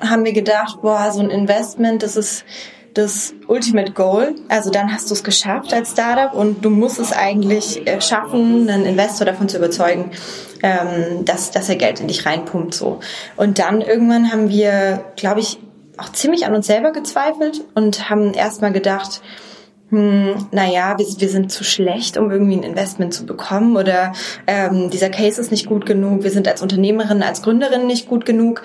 haben 0.00 0.24
wir 0.24 0.32
gedacht, 0.32 0.82
boah, 0.82 1.10
so 1.12 1.20
ein 1.20 1.30
Investment, 1.30 2.02
das 2.02 2.16
ist 2.16 2.44
das 2.94 3.34
Ultimate 3.46 3.92
Goal. 3.92 4.34
Also 4.48 4.70
dann 4.70 4.92
hast 4.92 5.10
du 5.10 5.14
es 5.14 5.22
geschafft 5.22 5.72
als 5.74 5.90
Startup 5.90 6.32
und 6.32 6.64
du 6.64 6.70
musst 6.70 6.98
es 6.98 7.12
eigentlich 7.12 7.86
äh, 7.86 8.00
schaffen, 8.00 8.68
einen 8.68 8.86
Investor 8.86 9.26
davon 9.26 9.48
zu 9.48 9.58
überzeugen, 9.58 10.10
ähm, 10.62 11.24
dass, 11.24 11.50
dass 11.50 11.68
er 11.68 11.76
Geld 11.76 12.00
in 12.00 12.08
dich 12.08 12.24
reinpumpt. 12.24 12.74
So. 12.74 13.00
Und 13.36 13.58
dann 13.58 13.82
irgendwann 13.82 14.32
haben 14.32 14.48
wir, 14.48 15.04
glaube 15.16 15.40
ich, 15.40 15.58
auch 15.98 16.10
ziemlich 16.10 16.46
an 16.46 16.54
uns 16.54 16.66
selber 16.66 16.92
gezweifelt 16.92 17.62
und 17.74 18.10
haben 18.10 18.32
erstmal 18.34 18.72
gedacht, 18.72 19.22
hm, 19.90 20.48
naja, 20.50 20.98
wir, 20.98 21.06
wir 21.06 21.28
sind 21.28 21.52
zu 21.52 21.62
schlecht, 21.62 22.16
um 22.16 22.30
irgendwie 22.32 22.56
ein 22.56 22.64
Investment 22.64 23.14
zu 23.14 23.24
bekommen 23.24 23.76
oder 23.76 24.12
ähm, 24.48 24.90
dieser 24.90 25.10
Case 25.10 25.40
ist 25.40 25.52
nicht 25.52 25.66
gut 25.66 25.86
genug, 25.86 26.24
wir 26.24 26.32
sind 26.32 26.48
als 26.48 26.60
Unternehmerin, 26.60 27.22
als 27.22 27.40
Gründerin 27.42 27.86
nicht 27.86 28.08
gut 28.08 28.24
genug. 28.24 28.62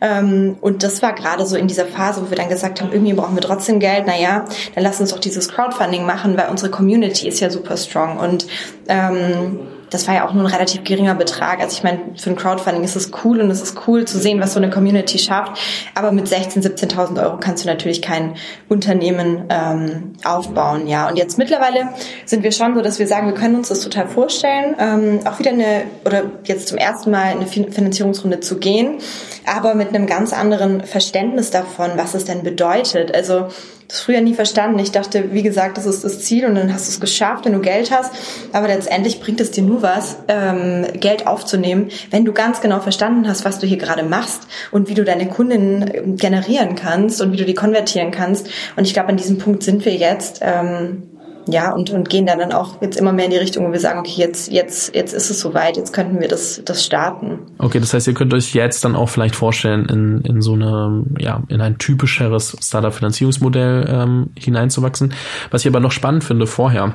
Ähm, 0.00 0.56
und 0.62 0.82
das 0.82 1.02
war 1.02 1.14
gerade 1.14 1.44
so 1.44 1.56
in 1.56 1.68
dieser 1.68 1.84
Phase, 1.84 2.22
wo 2.22 2.30
wir 2.30 2.38
dann 2.38 2.48
gesagt 2.48 2.80
haben, 2.80 2.90
irgendwie 2.90 3.12
brauchen 3.12 3.34
wir 3.34 3.42
trotzdem 3.42 3.80
Geld, 3.80 4.06
naja, 4.06 4.46
dann 4.74 4.82
lass 4.82 4.98
uns 4.98 5.10
doch 5.10 5.18
dieses 5.18 5.50
Crowdfunding 5.50 6.06
machen, 6.06 6.38
weil 6.38 6.48
unsere 6.48 6.70
Community 6.70 7.28
ist 7.28 7.40
ja 7.40 7.50
super 7.50 7.76
strong 7.76 8.18
und 8.18 8.46
ähm, 8.88 9.58
das 9.92 10.08
war 10.08 10.14
ja 10.14 10.26
auch 10.26 10.32
nur 10.32 10.44
ein 10.44 10.52
relativ 10.52 10.84
geringer 10.84 11.14
Betrag. 11.14 11.60
Also 11.60 11.76
ich 11.76 11.82
meine, 11.82 12.00
für 12.16 12.30
ein 12.30 12.36
Crowdfunding 12.36 12.82
ist 12.82 12.96
es 12.96 13.10
cool 13.24 13.40
und 13.40 13.50
es 13.50 13.62
ist 13.62 13.76
cool 13.86 14.06
zu 14.06 14.18
sehen, 14.18 14.40
was 14.40 14.54
so 14.54 14.58
eine 14.58 14.70
Community 14.70 15.18
schafft. 15.18 15.60
Aber 15.94 16.12
mit 16.12 16.26
16.000, 16.26 16.78
17.000 16.78 17.22
Euro 17.22 17.36
kannst 17.38 17.64
du 17.64 17.68
natürlich 17.68 18.00
kein 18.00 18.34
Unternehmen 18.68 19.44
ähm, 19.50 20.14
aufbauen. 20.24 20.86
Ja, 20.86 21.08
und 21.08 21.16
jetzt 21.16 21.36
mittlerweile 21.36 21.90
sind 22.24 22.42
wir 22.42 22.52
schon 22.52 22.74
so, 22.74 22.80
dass 22.80 22.98
wir 22.98 23.06
sagen, 23.06 23.26
wir 23.26 23.34
können 23.34 23.56
uns 23.56 23.68
das 23.68 23.80
total 23.80 24.08
vorstellen, 24.08 24.74
ähm, 24.78 25.20
auch 25.26 25.38
wieder 25.38 25.50
eine 25.50 25.82
oder 26.04 26.22
jetzt 26.44 26.68
zum 26.68 26.78
ersten 26.78 27.10
Mal 27.10 27.32
eine 27.32 27.46
Finanzierungsrunde 27.46 28.40
zu 28.40 28.58
gehen, 28.58 28.98
aber 29.46 29.74
mit 29.74 29.88
einem 29.88 30.06
ganz 30.06 30.32
anderen 30.32 30.84
Verständnis 30.84 31.50
davon, 31.50 31.92
was 31.96 32.14
es 32.14 32.24
denn 32.24 32.42
bedeutet. 32.42 33.14
Also 33.14 33.48
das 33.88 34.00
früher 34.00 34.20
nie 34.20 34.34
verstanden. 34.34 34.78
Ich 34.78 34.92
dachte, 34.92 35.32
wie 35.32 35.42
gesagt, 35.42 35.76
das 35.76 35.86
ist 35.86 36.04
das 36.04 36.20
Ziel 36.20 36.46
und 36.46 36.54
dann 36.54 36.72
hast 36.72 36.86
du 36.86 36.90
es 36.90 37.00
geschafft, 37.00 37.44
wenn 37.44 37.52
du 37.52 37.60
Geld 37.60 37.90
hast. 37.90 38.12
Aber 38.52 38.68
letztendlich 38.68 39.20
bringt 39.20 39.40
es 39.40 39.50
dir 39.50 39.62
nur 39.62 39.82
was, 39.82 40.16
ähm, 40.28 40.86
Geld 40.94 41.26
aufzunehmen, 41.26 41.90
wenn 42.10 42.24
du 42.24 42.32
ganz 42.32 42.60
genau 42.60 42.80
verstanden 42.80 43.28
hast, 43.28 43.44
was 43.44 43.58
du 43.58 43.66
hier 43.66 43.78
gerade 43.78 44.02
machst 44.02 44.46
und 44.70 44.88
wie 44.88 44.94
du 44.94 45.04
deine 45.04 45.28
Kundinnen 45.28 45.90
ähm, 45.92 46.16
generieren 46.16 46.74
kannst 46.74 47.20
und 47.20 47.32
wie 47.32 47.36
du 47.36 47.44
die 47.44 47.54
konvertieren 47.54 48.10
kannst. 48.10 48.48
Und 48.76 48.86
ich 48.86 48.94
glaube, 48.94 49.08
an 49.08 49.16
diesem 49.16 49.38
Punkt 49.38 49.62
sind 49.62 49.84
wir 49.84 49.94
jetzt. 49.94 50.40
Ähm, 50.42 51.04
ja, 51.46 51.72
und, 51.72 51.90
und 51.90 52.08
gehen 52.08 52.26
dann, 52.26 52.52
auch 52.52 52.80
jetzt 52.80 52.98
immer 52.98 53.12
mehr 53.12 53.26
in 53.26 53.30
die 53.30 53.36
Richtung, 53.36 53.66
wo 53.66 53.72
wir 53.72 53.80
sagen, 53.80 53.98
okay, 53.98 54.14
jetzt, 54.16 54.50
jetzt, 54.52 54.94
jetzt 54.94 55.12
ist 55.12 55.30
es 55.30 55.40
soweit, 55.40 55.76
jetzt 55.76 55.92
könnten 55.92 56.20
wir 56.20 56.28
das, 56.28 56.62
das 56.64 56.84
starten. 56.84 57.38
Okay, 57.58 57.80
das 57.80 57.94
heißt, 57.94 58.06
ihr 58.06 58.14
könnt 58.14 58.34
euch 58.34 58.54
jetzt 58.54 58.84
dann 58.84 58.96
auch 58.96 59.08
vielleicht 59.08 59.36
vorstellen, 59.36 59.86
in, 59.86 60.20
in 60.22 60.42
so 60.42 60.54
eine, 60.54 61.04
ja, 61.18 61.42
in 61.48 61.60
ein 61.60 61.78
typischeres 61.78 62.56
Startup-Finanzierungsmodell 62.60 63.86
ähm, 63.88 64.30
hineinzuwachsen. 64.38 65.14
Was 65.50 65.62
ich 65.62 65.68
aber 65.68 65.80
noch 65.80 65.92
spannend 65.92 66.24
finde 66.24 66.46
vorher, 66.46 66.94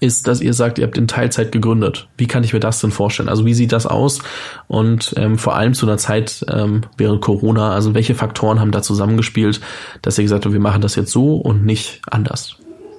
ist, 0.00 0.26
dass 0.26 0.40
ihr 0.40 0.52
sagt, 0.52 0.78
ihr 0.78 0.86
habt 0.86 0.98
in 0.98 1.06
Teilzeit 1.06 1.52
gegründet. 1.52 2.08
Wie 2.16 2.26
kann 2.26 2.42
ich 2.42 2.52
mir 2.52 2.60
das 2.60 2.80
denn 2.80 2.90
vorstellen? 2.90 3.28
Also 3.28 3.46
wie 3.46 3.54
sieht 3.54 3.72
das 3.72 3.86
aus? 3.86 4.20
Und 4.66 5.14
ähm, 5.16 5.38
vor 5.38 5.54
allem 5.54 5.74
zu 5.74 5.86
einer 5.86 5.98
Zeit 5.98 6.44
ähm, 6.50 6.82
während 6.96 7.20
Corona, 7.20 7.70
also 7.70 7.94
welche 7.94 8.14
Faktoren 8.14 8.58
haben 8.58 8.72
da 8.72 8.82
zusammengespielt, 8.82 9.60
dass 10.02 10.18
ihr 10.18 10.24
gesagt 10.24 10.44
habt, 10.44 10.52
wir 10.52 10.60
machen 10.60 10.82
das 10.82 10.96
jetzt 10.96 11.12
so 11.12 11.36
und 11.36 11.64
nicht 11.64 12.00
anders? 12.10 12.56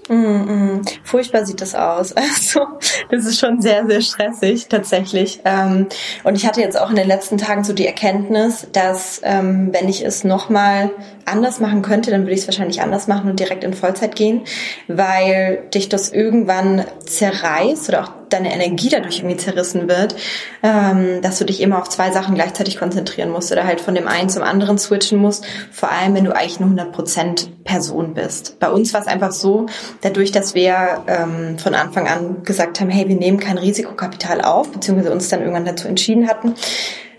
Mm, 0.09 0.15
mm. 0.15 0.81
Furchtbar 1.03 1.45
sieht 1.45 1.61
das 1.61 1.75
aus. 1.75 2.13
Also 2.37 2.67
das 3.09 3.25
ist 3.25 3.39
schon 3.39 3.61
sehr, 3.61 3.85
sehr 3.87 4.01
stressig 4.01 4.67
tatsächlich. 4.67 5.41
Ähm, 5.43 5.87
und 6.23 6.35
ich 6.35 6.45
hatte 6.45 6.61
jetzt 6.61 6.79
auch 6.79 6.89
in 6.89 6.95
den 6.95 7.07
letzten 7.07 7.37
Tagen 7.37 7.63
so 7.63 7.73
die 7.73 7.85
Erkenntnis, 7.85 8.67
dass 8.71 9.21
ähm, 9.23 9.69
wenn 9.71 9.89
ich 9.89 10.03
es 10.05 10.23
nochmal 10.23 10.91
anders 11.27 11.59
machen 11.59 11.81
könnte, 11.81 12.11
dann 12.11 12.21
würde 12.21 12.33
ich 12.33 12.41
es 12.41 12.47
wahrscheinlich 12.47 12.81
anders 12.81 13.07
machen 13.07 13.29
und 13.29 13.39
direkt 13.39 13.63
in 13.63 13.73
Vollzeit 13.73 14.15
gehen, 14.15 14.41
weil 14.87 15.63
dich 15.73 15.89
das 15.89 16.11
irgendwann 16.11 16.85
zerreißt 17.05 17.89
oder 17.89 18.03
auch 18.03 18.11
deine 18.29 18.53
Energie 18.53 18.89
dadurch 18.89 19.19
irgendwie 19.19 19.37
zerrissen 19.37 19.87
wird, 19.87 20.15
ähm, 20.63 21.21
dass 21.21 21.39
du 21.39 21.45
dich 21.45 21.61
immer 21.61 21.79
auf 21.79 21.89
zwei 21.89 22.11
Sachen 22.11 22.35
gleichzeitig 22.35 22.77
konzentrieren 22.77 23.29
musst 23.29 23.51
oder 23.51 23.65
halt 23.65 23.81
von 23.81 23.95
dem 23.95 24.07
einen 24.07 24.29
zum 24.29 24.43
anderen 24.43 24.77
switchen 24.77 25.19
musst, 25.19 25.45
vor 25.71 25.91
allem 25.91 26.13
wenn 26.13 26.25
du 26.25 26.35
eigentlich 26.35 26.59
eine 26.59 26.91
100% 26.91 27.63
Person 27.63 28.13
bist. 28.13 28.59
Bei 28.59 28.69
uns 28.69 28.93
war 28.93 29.01
es 29.01 29.07
einfach 29.07 29.31
so, 29.31 29.67
dadurch, 30.01 30.31
dass 30.31 30.55
wir 30.55 31.03
ähm, 31.07 31.57
von 31.57 31.73
Anfang 31.73 32.07
an 32.07 32.43
gesagt 32.43 32.79
haben, 32.79 32.89
hey, 32.89 33.07
wir 33.07 33.15
nehmen 33.15 33.39
kein 33.39 33.57
Risikokapital 33.57 34.41
auf, 34.41 34.71
beziehungsweise 34.71 35.11
uns 35.11 35.29
dann 35.29 35.41
irgendwann 35.41 35.65
dazu 35.65 35.87
entschieden 35.87 36.27
hatten, 36.27 36.53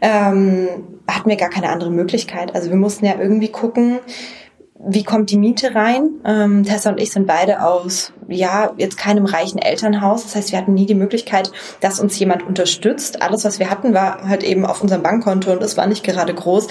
ähm, 0.00 0.68
hatten 1.08 1.28
wir 1.28 1.36
gar 1.36 1.50
keine 1.50 1.70
andere 1.70 1.90
Möglichkeit. 1.90 2.54
Also 2.54 2.70
wir 2.70 2.76
mussten 2.76 3.06
ja 3.06 3.18
irgendwie 3.18 3.48
gucken, 3.48 4.00
wie 4.80 5.02
kommt 5.02 5.30
die 5.30 5.38
Miete 5.38 5.74
rein? 5.74 6.10
Ähm, 6.24 6.64
Tessa 6.64 6.90
und 6.90 7.00
ich 7.00 7.10
sind 7.10 7.26
beide 7.26 7.64
aus, 7.64 8.12
ja, 8.28 8.72
jetzt 8.76 8.96
keinem 8.96 9.24
reichen 9.24 9.58
Elternhaus. 9.58 10.22
Das 10.22 10.36
heißt, 10.36 10.52
wir 10.52 10.58
hatten 10.58 10.74
nie 10.74 10.86
die 10.86 10.94
Möglichkeit, 10.94 11.50
dass 11.80 11.98
uns 11.98 12.16
jemand 12.18 12.46
unterstützt. 12.46 13.20
Alles, 13.20 13.44
was 13.44 13.58
wir 13.58 13.70
hatten, 13.70 13.92
war 13.92 14.28
halt 14.28 14.44
eben 14.44 14.64
auf 14.64 14.80
unserem 14.80 15.02
Bankkonto 15.02 15.50
und 15.50 15.62
es 15.62 15.76
war 15.76 15.88
nicht 15.88 16.04
gerade 16.04 16.32
groß. 16.32 16.68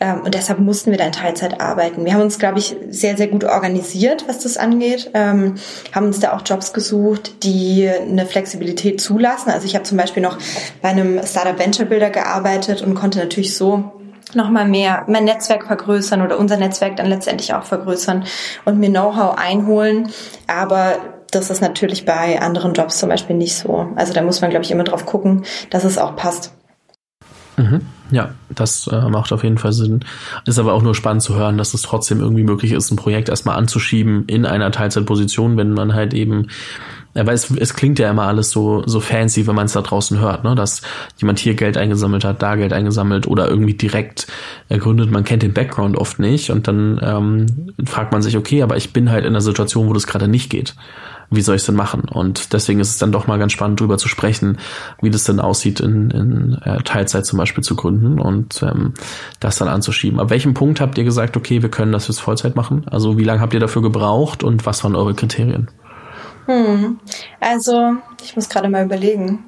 Ähm, 0.00 0.22
und 0.22 0.34
deshalb 0.34 0.58
mussten 0.58 0.90
wir 0.90 0.98
da 0.98 1.04
in 1.04 1.12
Teilzeit 1.12 1.60
arbeiten. 1.60 2.06
Wir 2.06 2.14
haben 2.14 2.22
uns, 2.22 2.38
glaube 2.38 2.58
ich, 2.58 2.76
sehr, 2.88 3.18
sehr 3.18 3.28
gut 3.28 3.44
organisiert, 3.44 4.24
was 4.26 4.38
das 4.38 4.56
angeht. 4.56 5.10
Ähm, 5.12 5.56
haben 5.92 6.06
uns 6.06 6.18
da 6.18 6.32
auch 6.34 6.42
Jobs 6.44 6.72
gesucht, 6.72 7.44
die 7.44 7.86
eine 7.88 8.24
Flexibilität 8.24 9.02
zulassen. 9.02 9.50
Also 9.50 9.66
ich 9.66 9.74
habe 9.74 9.84
zum 9.84 9.98
Beispiel 9.98 10.22
noch 10.22 10.38
bei 10.80 10.88
einem 10.88 11.20
Startup 11.26 11.58
Venture 11.58 11.84
Builder 11.84 12.10
gearbeitet 12.10 12.80
und 12.80 12.94
konnte 12.94 13.18
natürlich 13.18 13.54
so 13.54 13.99
nochmal 14.34 14.66
mehr 14.66 15.04
mein 15.08 15.24
Netzwerk 15.24 15.66
vergrößern 15.66 16.22
oder 16.22 16.38
unser 16.38 16.56
Netzwerk 16.56 16.96
dann 16.96 17.06
letztendlich 17.06 17.54
auch 17.54 17.64
vergrößern 17.64 18.24
und 18.64 18.78
mir 18.78 18.90
Know-how 18.90 19.36
einholen. 19.36 20.10
Aber 20.46 20.96
das 21.30 21.50
ist 21.50 21.60
natürlich 21.60 22.04
bei 22.04 22.40
anderen 22.40 22.74
Jobs 22.74 22.98
zum 22.98 23.08
Beispiel 23.08 23.36
nicht 23.36 23.56
so. 23.56 23.88
Also 23.96 24.12
da 24.12 24.22
muss 24.22 24.40
man, 24.40 24.50
glaube 24.50 24.64
ich, 24.64 24.70
immer 24.70 24.84
drauf 24.84 25.06
gucken, 25.06 25.44
dass 25.70 25.84
es 25.84 25.98
auch 25.98 26.16
passt. 26.16 26.52
Mhm. 27.56 27.82
Ja, 28.10 28.30
das 28.48 28.88
äh, 28.88 29.08
macht 29.08 29.32
auf 29.32 29.44
jeden 29.44 29.58
Fall 29.58 29.72
Sinn. 29.72 30.04
Ist 30.44 30.58
aber 30.58 30.72
auch 30.72 30.82
nur 30.82 30.94
spannend 30.94 31.22
zu 31.22 31.36
hören, 31.36 31.58
dass 31.58 31.74
es 31.74 31.82
trotzdem 31.82 32.20
irgendwie 32.20 32.42
möglich 32.42 32.72
ist, 32.72 32.90
ein 32.90 32.96
Projekt 32.96 33.28
erstmal 33.28 33.56
anzuschieben 33.56 34.24
in 34.26 34.46
einer 34.46 34.72
Teilzeitposition, 34.72 35.56
wenn 35.56 35.72
man 35.72 35.94
halt 35.94 36.12
eben 36.12 36.48
Aber 37.14 37.32
es, 37.32 37.50
es 37.50 37.74
klingt 37.74 37.98
ja 37.98 38.10
immer 38.10 38.24
alles 38.24 38.50
so, 38.50 38.86
so 38.86 39.00
fancy, 39.00 39.46
wenn 39.46 39.56
man 39.56 39.66
es 39.66 39.72
da 39.72 39.82
draußen 39.82 40.20
hört, 40.20 40.44
ne? 40.44 40.54
dass 40.54 40.82
jemand 41.18 41.40
hier 41.40 41.54
Geld 41.54 41.76
eingesammelt 41.76 42.24
hat, 42.24 42.40
da 42.40 42.54
Geld 42.54 42.72
eingesammelt 42.72 43.26
oder 43.26 43.48
irgendwie 43.48 43.74
direkt 43.74 44.28
ergründet. 44.68 45.10
Man 45.10 45.24
kennt 45.24 45.42
den 45.42 45.52
Background 45.52 45.96
oft 45.96 46.20
nicht 46.20 46.50
und 46.50 46.68
dann 46.68 47.00
ähm, 47.02 47.72
fragt 47.84 48.12
man 48.12 48.22
sich, 48.22 48.36
okay, 48.36 48.62
aber 48.62 48.76
ich 48.76 48.92
bin 48.92 49.10
halt 49.10 49.24
in 49.24 49.32
einer 49.32 49.40
Situation, 49.40 49.88
wo 49.88 49.92
das 49.92 50.06
gerade 50.06 50.28
nicht 50.28 50.50
geht. 50.50 50.74
Wie 51.32 51.42
soll 51.42 51.54
ich 51.54 51.62
es 51.62 51.66
denn 51.66 51.76
machen? 51.76 52.02
Und 52.02 52.52
deswegen 52.52 52.80
ist 52.80 52.90
es 52.90 52.98
dann 52.98 53.12
doch 53.12 53.28
mal 53.28 53.38
ganz 53.38 53.52
spannend, 53.52 53.78
drüber 53.78 53.98
zu 53.98 54.08
sprechen, 54.08 54.58
wie 55.00 55.10
das 55.10 55.24
denn 55.24 55.38
aussieht, 55.38 55.78
in, 55.78 56.10
in 56.10 56.58
äh, 56.62 56.82
Teilzeit 56.82 57.24
zum 57.24 57.38
Beispiel 57.38 57.62
zu 57.62 57.76
gründen 57.76 58.18
und 58.20 58.62
ähm, 58.64 58.94
das 59.38 59.56
dann 59.56 59.68
anzuschieben. 59.68 60.18
Ab 60.18 60.30
welchem 60.30 60.54
Punkt 60.54 60.80
habt 60.80 60.98
ihr 60.98 61.04
gesagt, 61.04 61.36
okay, 61.36 61.62
wir 61.62 61.70
können 61.70 61.92
das 61.92 62.06
fürs 62.06 62.18
Vollzeit 62.18 62.56
machen? 62.56 62.84
Also 62.88 63.16
wie 63.16 63.24
lange 63.24 63.40
habt 63.40 63.54
ihr 63.54 63.60
dafür 63.60 63.82
gebraucht 63.82 64.42
und 64.42 64.66
was 64.66 64.82
waren 64.82 64.96
eure 64.96 65.14
Kriterien? 65.14 65.68
Hm. 66.46 67.00
Also, 67.38 67.96
ich 68.22 68.36
muss 68.36 68.48
gerade 68.48 68.68
mal 68.68 68.84
überlegen. 68.84 69.44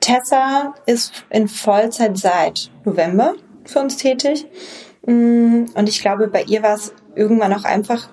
Tessa 0.00 0.74
ist 0.86 1.12
in 1.30 1.48
Vollzeit 1.48 2.18
seit 2.18 2.70
November 2.84 3.34
für 3.64 3.80
uns 3.80 3.96
tätig. 3.96 4.46
Hm, 5.06 5.66
und 5.74 5.88
ich 5.88 6.00
glaube, 6.00 6.28
bei 6.28 6.42
ihr 6.42 6.62
war 6.62 6.74
es 6.74 6.94
irgendwann 7.14 7.52
auch 7.52 7.64
einfach 7.64 8.08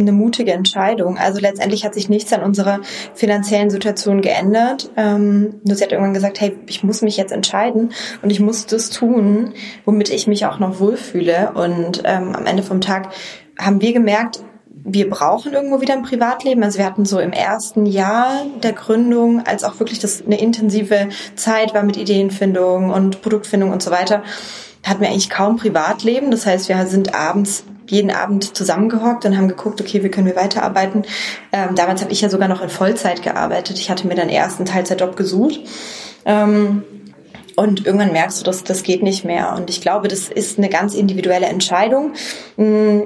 eine 0.00 0.12
mutige 0.12 0.52
Entscheidung. 0.52 1.18
Also 1.18 1.40
letztendlich 1.40 1.84
hat 1.84 1.94
sich 1.94 2.08
nichts 2.08 2.32
an 2.32 2.42
unserer 2.42 2.80
finanziellen 3.14 3.70
Situation 3.70 4.22
geändert. 4.22 4.90
Ähm, 4.96 5.60
nur 5.64 5.76
sie 5.76 5.84
hat 5.84 5.92
irgendwann 5.92 6.14
gesagt, 6.14 6.40
hey, 6.40 6.56
ich 6.66 6.82
muss 6.82 7.02
mich 7.02 7.16
jetzt 7.16 7.32
entscheiden 7.32 7.92
und 8.22 8.30
ich 8.30 8.40
muss 8.40 8.66
das 8.66 8.90
tun, 8.90 9.52
womit 9.84 10.10
ich 10.10 10.26
mich 10.26 10.46
auch 10.46 10.58
noch 10.58 10.80
wohlfühle. 10.80 11.52
Und 11.54 12.02
ähm, 12.04 12.34
am 12.34 12.46
Ende 12.46 12.62
vom 12.62 12.80
Tag 12.80 13.10
haben 13.58 13.80
wir 13.80 13.92
gemerkt, 13.92 14.42
wir 14.84 15.10
brauchen 15.10 15.52
irgendwo 15.52 15.80
wieder 15.80 15.94
ein 15.94 16.02
Privatleben. 16.02 16.62
Also 16.62 16.78
wir 16.78 16.86
hatten 16.86 17.04
so 17.04 17.18
im 17.18 17.32
ersten 17.32 17.86
Jahr 17.86 18.46
der 18.62 18.72
Gründung, 18.72 19.44
als 19.46 19.64
auch 19.64 19.78
wirklich 19.78 19.98
das 19.98 20.24
eine 20.24 20.40
intensive 20.40 21.08
Zeit 21.36 21.74
war 21.74 21.82
mit 21.82 21.96
Ideenfindung 21.96 22.90
und 22.90 23.22
Produktfindung 23.22 23.70
und 23.70 23.82
so 23.82 23.90
weiter, 23.90 24.22
hatten 24.84 25.00
wir 25.00 25.08
eigentlich 25.08 25.30
kaum 25.30 25.56
Privatleben. 25.56 26.30
Das 26.30 26.46
heißt, 26.46 26.68
wir 26.68 26.86
sind 26.86 27.14
abends 27.14 27.64
jeden 27.86 28.10
Abend 28.10 28.56
zusammengehockt 28.56 29.24
und 29.24 29.36
haben 29.36 29.48
geguckt, 29.48 29.80
okay, 29.80 30.02
wie 30.04 30.08
können 30.08 30.26
wir 30.26 30.36
weiterarbeiten. 30.36 31.02
Ähm, 31.52 31.74
damals 31.74 32.00
habe 32.02 32.12
ich 32.12 32.20
ja 32.20 32.30
sogar 32.30 32.48
noch 32.48 32.62
in 32.62 32.68
Vollzeit 32.68 33.22
gearbeitet. 33.22 33.78
Ich 33.78 33.90
hatte 33.90 34.06
mir 34.06 34.14
dann 34.14 34.28
erst 34.28 34.58
einen 34.58 34.66
Teilzeitjob 34.66 35.16
gesucht. 35.16 35.60
Ähm, 36.24 36.84
und 37.56 37.84
irgendwann 37.84 38.12
merkst 38.12 38.40
du, 38.40 38.44
dass 38.44 38.64
das 38.64 38.84
geht 38.84 39.02
nicht 39.02 39.24
mehr. 39.24 39.54
Und 39.56 39.70
ich 39.70 39.80
glaube, 39.80 40.08
das 40.08 40.28
ist 40.28 40.56
eine 40.56 40.68
ganz 40.68 40.94
individuelle 40.94 41.46
Entscheidung. 41.46 42.12
Mm, 42.56 43.02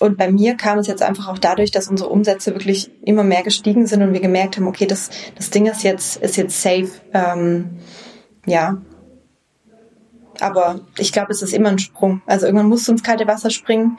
und 0.00 0.16
bei 0.16 0.30
mir 0.30 0.56
kam 0.56 0.78
es 0.78 0.86
jetzt 0.86 1.02
einfach 1.02 1.28
auch 1.28 1.38
dadurch, 1.38 1.70
dass 1.70 1.88
unsere 1.88 2.10
Umsätze 2.10 2.54
wirklich 2.54 2.90
immer 3.02 3.24
mehr 3.24 3.42
gestiegen 3.42 3.86
sind 3.86 4.02
und 4.02 4.12
wir 4.12 4.20
gemerkt 4.20 4.56
haben, 4.56 4.66
okay, 4.66 4.86
das, 4.86 5.10
das 5.36 5.50
Ding 5.50 5.66
ist 5.66 5.82
jetzt, 5.82 6.16
ist 6.16 6.36
jetzt 6.36 6.60
safe. 6.60 6.90
Ähm, 7.12 7.78
ja. 8.46 8.78
Aber 10.40 10.80
ich 10.98 11.12
glaube, 11.12 11.30
es 11.30 11.42
ist 11.42 11.52
immer 11.52 11.68
ein 11.68 11.78
Sprung. 11.78 12.22
Also 12.26 12.46
irgendwann 12.46 12.68
musst 12.68 12.88
du 12.88 12.92
ins 12.92 13.02
kalte 13.04 13.26
Wasser 13.26 13.50
springen 13.50 13.98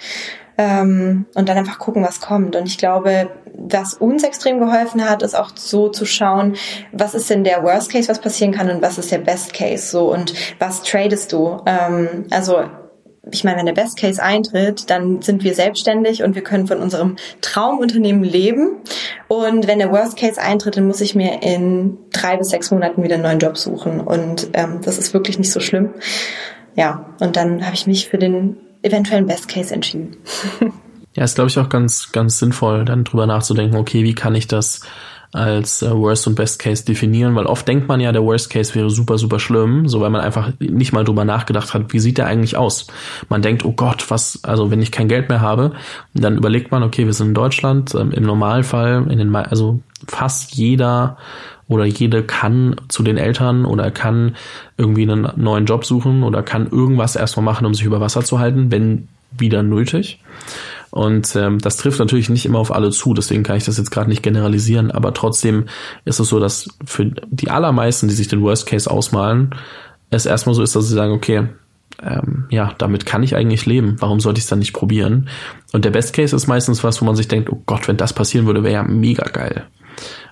ähm, 0.57 1.25
und 1.33 1.47
dann 1.47 1.57
einfach 1.57 1.79
gucken, 1.79 2.03
was 2.03 2.19
kommt. 2.19 2.55
Und 2.55 2.67
ich 2.67 2.77
glaube, 2.77 3.29
was 3.53 3.93
uns 3.93 4.23
extrem 4.23 4.59
geholfen 4.59 5.09
hat, 5.09 5.21
ist 5.23 5.35
auch 5.35 5.51
so 5.55 5.89
zu 5.89 6.05
schauen, 6.05 6.55
was 6.91 7.15
ist 7.15 7.29
denn 7.29 7.43
der 7.43 7.63
Worst 7.63 7.91
Case, 7.91 8.09
was 8.09 8.19
passieren 8.19 8.53
kann 8.53 8.69
und 8.69 8.81
was 8.81 8.97
ist 8.97 9.11
der 9.11 9.19
Best 9.19 9.53
Case 9.53 9.87
so 9.87 10.11
und 10.11 10.33
was 10.59 10.83
tradest 10.83 11.31
du. 11.31 11.61
Ähm, 11.65 12.25
also 12.31 12.65
ich 13.31 13.43
meine, 13.43 13.57
wenn 13.57 13.65
der 13.65 13.73
Best 13.73 13.97
Case 13.97 14.21
eintritt, 14.21 14.89
dann 14.89 15.21
sind 15.21 15.43
wir 15.43 15.53
selbstständig 15.53 16.23
und 16.23 16.35
wir 16.35 16.43
können 16.43 16.67
von 16.67 16.79
unserem 16.79 17.15
Traumunternehmen 17.41 18.23
leben. 18.23 18.77
Und 19.27 19.67
wenn 19.67 19.79
der 19.79 19.91
Worst 19.91 20.17
Case 20.17 20.41
eintritt, 20.41 20.77
dann 20.77 20.87
muss 20.87 21.01
ich 21.01 21.15
mir 21.15 21.41
in 21.41 21.97
drei 22.11 22.37
bis 22.37 22.49
sechs 22.49 22.71
Monaten 22.71 23.03
wieder 23.03 23.15
einen 23.15 23.23
neuen 23.23 23.39
Job 23.39 23.57
suchen. 23.57 23.99
Und 23.99 24.49
ähm, 24.53 24.81
das 24.83 24.97
ist 24.97 25.13
wirklich 25.13 25.39
nicht 25.39 25.51
so 25.51 25.59
schlimm. 25.59 25.89
Ja, 26.75 27.13
und 27.19 27.35
dann 27.35 27.65
habe 27.65 27.75
ich 27.75 27.87
mich 27.87 28.09
für 28.09 28.17
den 28.17 28.57
eventuellen 28.81 29.25
Best 29.25 29.47
Case 29.47 29.73
entschieden. 29.73 30.17
ja, 31.15 31.23
ist 31.23 31.35
glaube 31.35 31.49
ich 31.49 31.57
auch 31.57 31.69
ganz, 31.69 32.11
ganz 32.11 32.37
sinnvoll, 32.37 32.85
dann 32.85 33.03
drüber 33.03 33.25
nachzudenken, 33.25 33.77
okay, 33.77 34.03
wie 34.03 34.13
kann 34.13 34.35
ich 34.35 34.47
das 34.47 34.81
als 35.35 35.81
äh, 35.81 35.91
Worst 35.91 36.27
und 36.27 36.35
Best 36.35 36.59
Case 36.59 36.85
definieren, 36.85 37.35
weil 37.35 37.45
oft 37.45 37.67
denkt 37.67 37.87
man 37.87 37.99
ja, 37.99 38.11
der 38.11 38.23
Worst 38.23 38.49
Case 38.49 38.73
wäre 38.73 38.89
super, 38.89 39.17
super 39.17 39.39
schlimm, 39.39 39.87
so 39.87 40.01
weil 40.01 40.09
man 40.09 40.21
einfach 40.21 40.51
nicht 40.59 40.93
mal 40.93 41.03
drüber 41.03 41.25
nachgedacht 41.25 41.73
hat, 41.73 41.93
wie 41.93 41.99
sieht 41.99 42.17
der 42.17 42.27
eigentlich 42.27 42.57
aus. 42.57 42.87
Man 43.29 43.41
denkt, 43.41 43.65
oh 43.65 43.73
Gott, 43.73 44.09
was, 44.09 44.39
also 44.43 44.71
wenn 44.71 44.81
ich 44.81 44.91
kein 44.91 45.07
Geld 45.07 45.29
mehr 45.29 45.41
habe, 45.41 45.73
dann 46.13 46.37
überlegt 46.37 46.71
man, 46.71 46.83
okay, 46.83 47.05
wir 47.05 47.13
sind 47.13 47.29
in 47.29 47.33
Deutschland, 47.33 47.93
ähm, 47.95 48.11
im 48.11 48.23
Normalfall, 48.23 49.07
in 49.09 49.17
den, 49.17 49.35
also 49.35 49.79
fast 50.07 50.55
jeder 50.55 51.17
oder 51.67 51.85
jede 51.85 52.23
kann 52.23 52.75
zu 52.87 53.03
den 53.03 53.17
Eltern 53.17 53.65
oder 53.65 53.91
kann 53.91 54.35
irgendwie 54.77 55.03
einen 55.03 55.27
neuen 55.35 55.65
Job 55.65 55.83
suchen 55.85 56.23
oder 56.23 56.43
kann 56.43 56.69
irgendwas 56.69 57.15
erstmal 57.15 57.43
machen, 57.43 57.65
um 57.65 57.73
sich 57.73 57.85
über 57.85 57.99
Wasser 57.99 58.23
zu 58.23 58.39
halten, 58.39 58.71
wenn 58.71 59.07
wieder 59.37 59.63
nötig. 59.63 60.19
Und 60.95 61.35
ähm, 61.35 61.59
das 61.59 61.75
trifft 61.75 61.99
natürlich 61.99 62.29
nicht 62.29 62.45
immer 62.45 62.59
auf 62.59 62.73
alle 62.73 62.89
zu, 62.89 63.13
deswegen 63.13 63.43
kann 63.43 63.57
ich 63.57 63.65
das 63.65 63.77
jetzt 63.77 63.91
gerade 63.91 64.09
nicht 64.09 64.23
generalisieren, 64.23 64.91
aber 64.91 65.13
trotzdem 65.13 65.65
ist 66.05 66.21
es 66.21 66.29
so, 66.29 66.39
dass 66.39 66.69
für 66.85 67.11
die 67.29 67.49
allermeisten, 67.49 68.07
die 68.07 68.13
sich 68.13 68.29
den 68.29 68.41
Worst 68.41 68.65
Case 68.65 68.89
ausmalen, 68.89 69.53
es 70.09 70.25
erstmal 70.25 70.55
so 70.55 70.63
ist, 70.63 70.73
dass 70.73 70.87
sie 70.87 70.93
sagen, 70.93 71.11
okay, 71.11 71.49
ähm, 72.01 72.45
ja, 72.49 72.73
damit 72.77 73.05
kann 73.05 73.23
ich 73.23 73.35
eigentlich 73.35 73.65
leben. 73.65 73.97
Warum 73.99 74.21
sollte 74.21 74.37
ich 74.37 74.45
es 74.45 74.49
dann 74.49 74.59
nicht 74.59 74.71
probieren? 74.71 75.27
Und 75.73 75.83
der 75.83 75.91
Best 75.91 76.13
Case 76.13 76.33
ist 76.33 76.47
meistens 76.47 76.81
was, 76.81 77.01
wo 77.01 77.05
man 77.05 77.17
sich 77.17 77.27
denkt, 77.27 77.51
oh 77.51 77.61
Gott, 77.65 77.89
wenn 77.89 77.97
das 77.97 78.13
passieren 78.13 78.45
würde, 78.45 78.63
wäre 78.63 78.75
ja 78.75 78.83
mega 78.83 79.25
geil. 79.25 79.65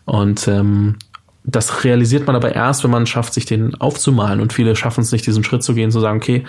Und 0.06 0.48
ähm, 0.48 0.96
das 1.44 1.84
realisiert 1.84 2.26
man 2.26 2.38
aber 2.38 2.56
erst, 2.56 2.86
wenn 2.86 2.92
man 2.92 3.06
schafft, 3.06 3.34
sich 3.34 3.46
den 3.46 3.76
aufzumalen. 3.76 4.40
Und 4.40 4.54
viele 4.54 4.78
schaffen 4.78 5.02
es 5.02 5.12
nicht, 5.12 5.28
diesen 5.28 5.44
Schritt 5.44 5.62
zu 5.62 5.74
gehen, 5.74 5.92
zu 5.92 6.00
sagen, 6.00 6.20
okay, 6.20 6.46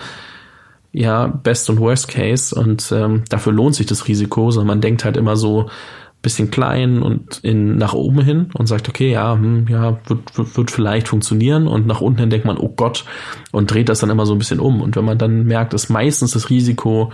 ja, 0.95 1.27
Best 1.27 1.69
und 1.69 1.79
Worst 1.79 2.07
Case 2.07 2.55
und 2.55 2.91
ähm, 2.91 3.23
dafür 3.29 3.53
lohnt 3.53 3.75
sich 3.75 3.85
das 3.85 4.07
Risiko, 4.07 4.51
sondern 4.51 4.67
man 4.67 4.81
denkt 4.81 5.05
halt 5.05 5.17
immer 5.17 5.35
so 5.35 5.69
bisschen 6.21 6.49
klein 6.49 7.03
und 7.03 7.39
in 7.43 7.77
nach 7.77 7.93
oben 7.93 8.21
hin 8.21 8.49
und 8.55 8.65
sagt, 8.65 8.89
okay, 8.89 9.11
ja, 9.11 9.33
hm, 9.33 9.67
ja, 9.69 9.99
wird, 10.07 10.35
wird, 10.35 10.57
wird 10.57 10.71
vielleicht 10.71 11.07
funktionieren 11.07 11.67
und 11.67 11.85
nach 11.85 12.01
unten 12.01 12.19
hin 12.19 12.31
denkt 12.31 12.47
man, 12.47 12.57
oh 12.57 12.69
Gott, 12.69 13.05
und 13.51 13.71
dreht 13.71 13.89
das 13.89 13.99
dann 13.99 14.09
immer 14.09 14.25
so 14.25 14.33
ein 14.33 14.39
bisschen 14.39 14.59
um. 14.59 14.81
Und 14.81 14.95
wenn 14.95 15.05
man 15.05 15.19
dann 15.19 15.43
merkt, 15.43 15.73
dass 15.73 15.89
meistens 15.89 16.31
das 16.31 16.49
Risiko 16.49 17.11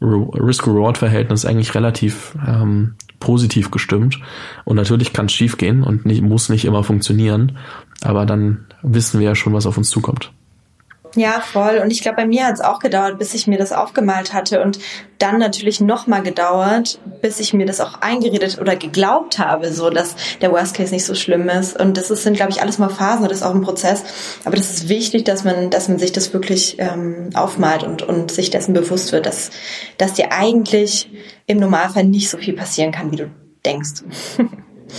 Risk-Reward-Verhältnis 0.00 1.44
eigentlich 1.44 1.74
relativ 1.74 2.36
ähm, 2.46 2.94
positiv 3.20 3.70
gestimmt. 3.70 4.20
Und 4.64 4.76
natürlich 4.76 5.12
kann 5.12 5.26
es 5.26 5.32
schiefgehen 5.32 5.82
und 5.82 6.06
nicht, 6.06 6.22
muss 6.22 6.48
nicht 6.48 6.64
immer 6.64 6.82
funktionieren, 6.82 7.58
aber 8.02 8.26
dann 8.26 8.66
wissen 8.82 9.20
wir 9.20 9.28
ja 9.28 9.34
schon, 9.34 9.52
was 9.52 9.66
auf 9.66 9.78
uns 9.78 9.90
zukommt. 9.90 10.32
Ja, 11.14 11.40
voll. 11.40 11.80
Und 11.82 11.90
ich 11.90 12.00
glaube, 12.00 12.16
bei 12.16 12.26
mir 12.26 12.46
hat 12.46 12.54
es 12.54 12.60
auch 12.60 12.78
gedauert, 12.78 13.18
bis 13.18 13.34
ich 13.34 13.46
mir 13.46 13.58
das 13.58 13.72
aufgemalt 13.72 14.32
hatte 14.32 14.62
und 14.62 14.78
dann 15.18 15.38
natürlich 15.38 15.80
nochmal 15.80 16.22
gedauert, 16.22 16.98
bis 17.20 17.38
ich 17.38 17.52
mir 17.52 17.66
das 17.66 17.80
auch 17.80 18.00
eingeredet 18.00 18.58
oder 18.60 18.76
geglaubt 18.76 19.38
habe, 19.38 19.72
so 19.72 19.90
dass 19.90 20.16
der 20.40 20.50
Worst 20.52 20.74
Case 20.74 20.92
nicht 20.92 21.04
so 21.04 21.14
schlimm 21.14 21.48
ist. 21.48 21.78
Und 21.78 21.96
das 21.96 22.10
ist, 22.10 22.22
sind, 22.22 22.36
glaube 22.36 22.50
ich, 22.50 22.62
alles 22.62 22.78
mal 22.78 22.88
Phasen, 22.88 23.28
das 23.28 23.38
ist 23.38 23.42
auch 23.42 23.54
ein 23.54 23.60
Prozess. 23.60 24.02
Aber 24.44 24.56
das 24.56 24.70
ist 24.70 24.88
wichtig, 24.88 25.24
dass 25.24 25.44
man, 25.44 25.70
dass 25.70 25.88
man 25.88 25.98
sich 25.98 26.12
das 26.12 26.32
wirklich 26.32 26.76
ähm, 26.78 27.30
aufmalt 27.34 27.84
und, 27.84 28.02
und 28.02 28.30
sich 28.30 28.50
dessen 28.50 28.72
bewusst 28.72 29.12
wird, 29.12 29.26
dass, 29.26 29.50
dass 29.98 30.14
dir 30.14 30.32
eigentlich 30.32 31.10
im 31.46 31.58
Normalfall 31.58 32.04
nicht 32.04 32.30
so 32.30 32.38
viel 32.38 32.54
passieren 32.54 32.90
kann, 32.90 33.12
wie 33.12 33.16
du 33.16 33.30
denkst. 33.64 34.02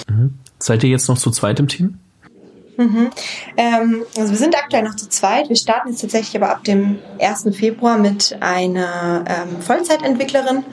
Mhm. 0.09 0.39
Seid 0.57 0.83
ihr 0.83 0.89
jetzt 0.89 1.07
noch 1.07 1.19
zu 1.19 1.29
zweit 1.29 1.59
im 1.59 1.67
Team? 1.67 1.99
Mhm. 2.77 3.09
Ähm, 3.57 4.05
also 4.17 4.31
wir 4.31 4.37
sind 4.37 4.55
aktuell 4.55 4.83
noch 4.83 4.95
zu 4.95 5.09
zweit. 5.09 5.49
Wir 5.49 5.55
starten 5.55 5.89
jetzt 5.89 6.01
tatsächlich 6.01 6.35
aber 6.35 6.51
ab 6.51 6.63
dem 6.63 6.99
1. 7.19 7.55
Februar 7.55 7.97
mit 7.97 8.35
einer 8.39 9.23
ähm, 9.27 9.61
Vollzeitentwicklerin. 9.61 10.63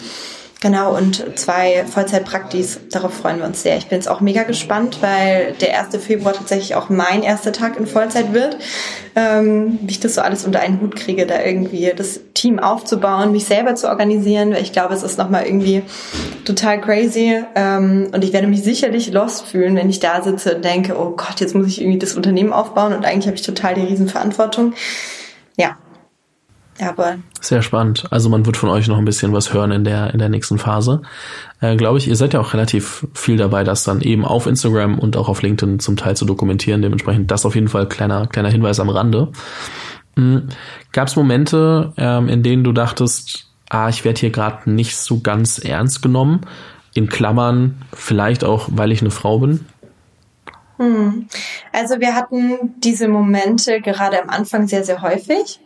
Genau, 0.63 0.95
und 0.95 1.39
zwei 1.39 1.87
Vollzeitpraktis. 1.87 2.81
Darauf 2.91 3.15
freuen 3.15 3.39
wir 3.39 3.47
uns 3.47 3.63
sehr. 3.63 3.79
Ich 3.79 3.87
bin 3.87 3.97
jetzt 3.97 4.09
auch 4.09 4.21
mega 4.21 4.43
gespannt, 4.43 4.99
weil 5.01 5.55
der 5.59 5.81
1. 5.81 5.97
Februar 6.05 6.35
tatsächlich 6.35 6.75
auch 6.75 6.91
mein 6.91 7.23
erster 7.23 7.53
Tag 7.53 7.79
in 7.79 7.87
Vollzeit 7.87 8.35
wird. 8.35 8.59
Ähm, 9.17 9.79
wie 9.81 9.93
ich 9.93 10.01
das 10.01 10.17
so 10.17 10.21
alles 10.21 10.45
unter 10.45 10.61
einen 10.61 10.83
Hut 10.83 10.97
kriege, 10.97 11.27
da 11.27 11.43
irgendwie 11.43 11.91
das 11.97 12.21
Team 12.35 12.59
aufzubauen, 12.59 13.33
mich 13.33 13.47
selber 13.47 13.75
zu 13.75 13.89
organisieren, 13.89 14.53
weil 14.53 14.61
ich 14.61 14.73
glaube, 14.73 14.93
es 14.93 15.03
ist 15.03 15.17
nochmal 15.17 15.47
irgendwie 15.47 15.83
total 16.45 16.79
crazy. 16.83 17.43
Ähm, 17.55 18.09
und 18.13 18.23
ich 18.23 18.35
werde 18.35 18.47
mich 18.47 18.63
sicherlich 18.63 19.11
lost 19.11 19.47
fühlen, 19.47 19.77
wenn 19.77 19.89
ich 19.89 20.01
da 20.01 20.23
sitze 20.23 20.57
und 20.57 20.65
denke, 20.65 20.95
oh 20.99 21.17
Gott, 21.17 21.41
jetzt 21.41 21.55
muss 21.55 21.69
ich 21.69 21.81
irgendwie 21.81 21.99
das 21.99 22.15
Unternehmen 22.17 22.53
aufbauen 22.53 22.93
und 22.93 23.07
eigentlich 23.07 23.29
habe 23.29 23.37
ich 23.37 23.43
total 23.43 23.77
die 23.77 23.87
Riesenverantwortung. 23.87 24.73
Ja, 24.73 24.77
aber 26.83 27.17
sehr 27.41 27.63
spannend. 27.63 28.07
Also 28.11 28.29
man 28.29 28.47
wird 28.47 28.57
von 28.57 28.69
euch 28.69 28.89
noch 28.89 28.99
ein 28.99 29.05
bisschen 29.05 29.33
was 29.33 29.53
hören 29.53 29.73
in 29.73 29.85
der 29.85 30.13
in 30.13 30.19
der 30.19 30.29
nächsten 30.29 30.59
Phase. 30.59 31.03
Äh, 31.61 31.77
Glaube 31.77 31.99
ich, 31.99 32.09
ihr 32.09 32.17
seid 32.17 32.35
ja 32.35 32.41
auch 32.41 32.53
relativ 32.55 33.07
viel 33.15 33.37
dabei, 33.37 33.65
das 33.65 33.85
dann 33.85 34.01
eben 34.01 34.25
auf 34.25 34.47
Instagram 34.47 34.99
und 34.99 35.17
auch 35.17 35.29
auf 35.29 35.43
LinkedIn 35.43 35.81
zum 35.81 35.97
Teil 35.97 36.17
zu 36.17 36.25
dokumentieren. 36.25 36.83
Dementsprechend 36.83 37.31
das 37.31 37.47
auf 37.47 37.55
jeden 37.55 37.69
Fall 37.69 37.89
kleiner 37.89 38.27
kleiner 38.27 38.51
Hinweis 38.51 38.81
am 38.81 38.89
Rande. 38.89 39.29
Mhm. 40.17 40.49
Gab 40.93 41.09
es 41.09 41.17
Momente, 41.17 41.93
ähm, 41.97 42.29
in 42.29 42.43
denen 42.43 42.65
du 42.65 42.73
dachtest, 42.73 43.47
ah, 43.69 43.89
ich 43.89 44.05
werde 44.05 44.21
hier 44.21 44.31
gerade 44.31 44.71
nicht 44.71 44.97
so 44.97 45.21
ganz 45.21 45.59
ernst 45.59 46.03
genommen, 46.03 46.41
in 46.95 47.09
Klammern, 47.09 47.83
vielleicht 47.93 48.45
auch, 48.45 48.69
weil 48.73 48.93
ich 48.93 49.01
eine 49.01 49.11
Frau 49.11 49.39
bin? 49.39 49.67
Hm. 50.81 51.27
Also 51.73 52.01
wir 52.01 52.15
hatten 52.15 52.75
diese 52.79 53.07
Momente 53.07 53.83
gerade 53.83 54.23
am 54.23 54.31
Anfang 54.31 54.67
sehr, 54.67 54.83
sehr 54.83 55.03
häufig. 55.03 55.61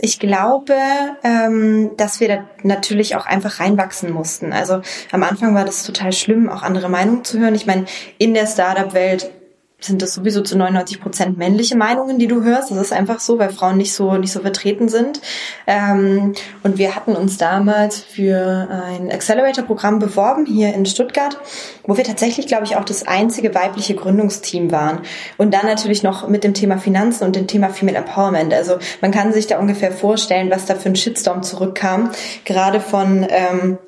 Ich 0.00 0.18
glaube, 0.18 0.74
ähm, 1.22 1.92
dass 1.96 2.18
wir 2.18 2.26
da 2.26 2.44
natürlich 2.64 3.14
auch 3.14 3.26
einfach 3.26 3.60
reinwachsen 3.60 4.12
mussten. 4.12 4.52
Also 4.52 4.82
am 5.12 5.22
Anfang 5.22 5.54
war 5.54 5.64
das 5.64 5.84
total 5.84 6.12
schlimm, 6.12 6.48
auch 6.48 6.62
andere 6.62 6.88
Meinungen 6.88 7.22
zu 7.22 7.38
hören. 7.38 7.54
Ich 7.54 7.66
meine, 7.66 7.84
in 8.18 8.34
der 8.34 8.48
Startup-Welt 8.48 9.30
sind 9.78 10.00
das 10.00 10.14
sowieso 10.14 10.40
zu 10.40 10.56
99 10.56 11.00
Prozent 11.00 11.36
männliche 11.36 11.76
Meinungen, 11.76 12.18
die 12.18 12.26
du 12.26 12.42
hörst. 12.42 12.70
Das 12.70 12.78
ist 12.78 12.92
einfach 12.92 13.20
so, 13.20 13.38
weil 13.38 13.50
Frauen 13.50 13.76
nicht 13.76 13.92
so 13.92 14.16
nicht 14.16 14.32
so 14.32 14.40
vertreten 14.40 14.88
sind. 14.88 15.20
Ähm, 15.66 16.32
und 16.62 16.78
wir 16.78 16.96
hatten 16.96 17.14
uns 17.14 17.36
damals 17.36 18.00
für 18.00 18.68
ein 18.70 19.12
Accelerator-Programm 19.12 19.98
beworben 19.98 20.46
hier 20.46 20.72
in 20.72 20.86
Stuttgart, 20.86 21.38
wo 21.84 21.96
wir 21.96 22.04
tatsächlich, 22.04 22.46
glaube 22.46 22.64
ich, 22.64 22.76
auch 22.76 22.84
das 22.84 23.06
einzige 23.06 23.54
weibliche 23.54 23.94
Gründungsteam 23.94 24.72
waren. 24.72 25.00
Und 25.36 25.52
dann 25.52 25.66
natürlich 25.66 26.02
noch 26.02 26.26
mit 26.26 26.42
dem 26.42 26.54
Thema 26.54 26.78
Finanzen 26.78 27.24
und 27.24 27.36
dem 27.36 27.46
Thema 27.46 27.68
Female 27.68 27.98
Empowerment. 27.98 28.54
Also 28.54 28.78
man 29.02 29.10
kann 29.10 29.34
sich 29.34 29.46
da 29.46 29.58
ungefähr 29.58 29.92
vorstellen, 29.92 30.50
was 30.50 30.64
da 30.64 30.74
für 30.74 30.88
ein 30.88 30.96
Shitstorm 30.96 31.42
zurückkam, 31.42 32.10
gerade 32.44 32.80
von 32.80 33.26
ähm, 33.28 33.78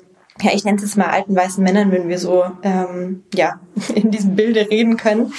ja, 0.41 0.51
ich 0.53 0.63
nenne 0.63 0.81
es 0.81 0.95
mal 0.95 1.07
alten 1.07 1.35
weißen 1.35 1.63
Männern, 1.63 1.91
wenn 1.91 2.07
wir 2.07 2.17
so 2.17 2.45
ähm, 2.63 3.23
ja 3.33 3.59
in 3.95 4.11
diesem 4.11 4.35
Bilde 4.35 4.69
reden 4.69 4.97
können. 4.97 5.33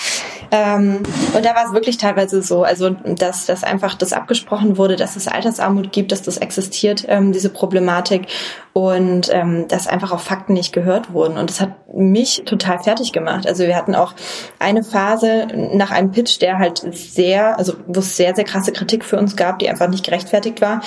Ähm, 0.51 1.03
und 1.35 1.45
da 1.45 1.55
war 1.55 1.67
es 1.67 1.73
wirklich 1.73 1.97
teilweise 1.97 2.43
so, 2.43 2.65
also 2.65 2.91
dass, 2.91 3.47
dass 3.47 3.65
einfach 3.65 3.95
das 3.95 4.13
abgesprochen 4.13 4.77
wurde, 4.77 4.97
dass 4.97 5.17
es 5.17 5.29
Altersarmut 5.29 5.93
gibt, 5.93 6.13
dass 6.13 6.23
das 6.23 6.39
existiert, 6.39 7.05
ähm, 7.09 7.33
diese 7.33 7.51
Problematik 7.51 8.27
und 8.73 9.33
ähm, 9.33 9.69
dass 9.69 9.87
einfach 9.87 10.13
auch 10.13 10.21
Fakten 10.21 10.53
nicht 10.55 10.73
gehört 10.73 11.13
wurden. 11.13 11.39
Und 11.39 11.51
das 11.51 11.61
hat 11.61 11.95
mich 11.95 12.43
total 12.47 12.79
fertig 12.81 13.13
gemacht. 13.13 13.47
Also 13.47 13.65
wir 13.65 13.77
hatten 13.77 13.95
auch 13.95 14.15
eine 14.59 14.83
Phase 14.83 15.47
nach 15.73 15.91
einem 15.91 16.11
Pitch, 16.11 16.41
der 16.41 16.59
halt 16.59 16.83
sehr, 16.93 17.59
also 17.59 17.75
wo 17.87 18.01
es 18.01 18.17
sehr, 18.17 18.35
sehr 18.35 18.45
krasse 18.45 18.73
Kritik 18.73 19.05
für 19.05 19.19
uns 19.19 19.37
gab, 19.37 19.59
die 19.61 19.69
einfach 19.69 19.89
nicht 19.89 20.05
gerechtfertigt 20.05 20.61
war 20.61 20.81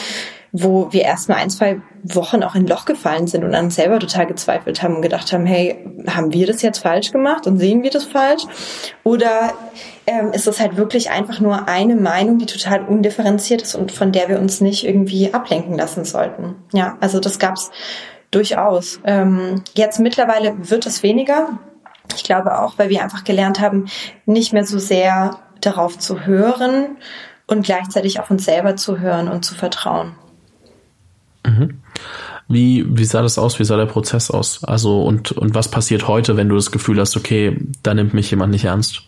wo 0.56 0.94
wir 0.94 1.02
erstmal 1.02 1.39
ein, 1.39 1.50
zwei 1.50 1.82
Wochen 2.04 2.44
auch 2.44 2.54
in 2.54 2.68
Loch 2.68 2.86
gefallen 2.86 3.26
sind 3.26 3.44
und 3.44 3.56
an 3.56 3.72
selber 3.72 4.00
total 4.00 4.28
gezweifelt 4.28 4.84
haben 4.84 4.98
und 4.98 5.02
gedacht 5.02 5.34
haben, 5.34 5.48
hey, 5.48 5.84
haben 6.08 6.32
wir 6.32 6.46
das 6.46 6.62
jetzt 6.62 6.78
falsch 6.78 7.12
gemacht 7.12 7.48
und 7.48 7.58
sehen 7.58 7.82
wir 7.82 7.89
das 7.89 8.04
falsch? 8.04 8.44
Oder 9.04 9.54
ähm, 10.06 10.32
ist 10.32 10.46
das 10.46 10.60
halt 10.60 10.78
wirklich 10.78 11.10
einfach 11.10 11.39
nur 11.39 11.68
eine 11.68 11.96
Meinung, 11.96 12.38
die 12.38 12.46
total 12.46 12.86
undifferenziert 12.86 13.63
ist 13.63 13.74
und 13.74 13.92
von 13.92 14.12
der 14.12 14.30
wir 14.30 14.39
uns 14.39 14.62
nicht 14.62 14.86
irgendwie 14.86 15.34
ablenken 15.34 15.76
lassen 15.76 16.06
sollten? 16.06 16.56
Ja, 16.72 16.98
also 17.02 17.20
das 17.20 17.39
gab's 17.39 17.72
durchaus. 18.30 19.00
Ähm, 19.06 19.63
jetzt 19.74 20.00
mittlerweile 20.00 20.54
wird 20.70 20.86
es 20.86 21.02
weniger. 21.02 21.58
Ich 22.16 22.24
glaube 22.24 22.60
auch, 22.60 22.78
weil 22.78 22.89
wir 22.89 23.02
einfach 23.02 23.24
gelernt 23.24 23.60
haben, 23.60 23.86
nicht 24.28 24.54
mehr 24.54 24.66
so 24.66 24.78
sehr 24.78 25.39
darauf 25.62 25.98
zu 25.98 26.28
hören 26.28 26.98
und 27.48 27.66
gleichzeitig 27.66 28.20
auf 28.20 28.30
uns 28.30 28.46
selber 28.46 28.76
zu 28.76 29.00
hören 29.00 29.30
und 29.30 29.44
zu 29.44 29.56
vertrauen. 29.56 30.16
Mhm. 31.45 31.82
Wie, 32.47 32.86
wie 32.88 33.06
sah 33.06 33.21
das 33.21 33.38
aus? 33.38 33.60
Wie 33.60 33.63
sah 33.63 33.77
der 33.77 33.86
Prozess 33.86 34.29
aus? 34.29 34.63
Also, 34.63 35.03
und, 35.03 35.32
und 35.32 35.56
was 35.56 35.69
passiert 35.69 36.08
heute, 36.08 36.38
wenn 36.38 36.49
du 36.49 36.56
das 36.56 36.71
Gefühl 36.71 36.99
hast, 36.99 37.15
okay, 37.15 37.58
da 37.82 37.93
nimmt 37.93 38.13
mich 38.13 38.29
jemand 38.32 38.51
nicht 38.51 38.65
ernst? 38.65 39.03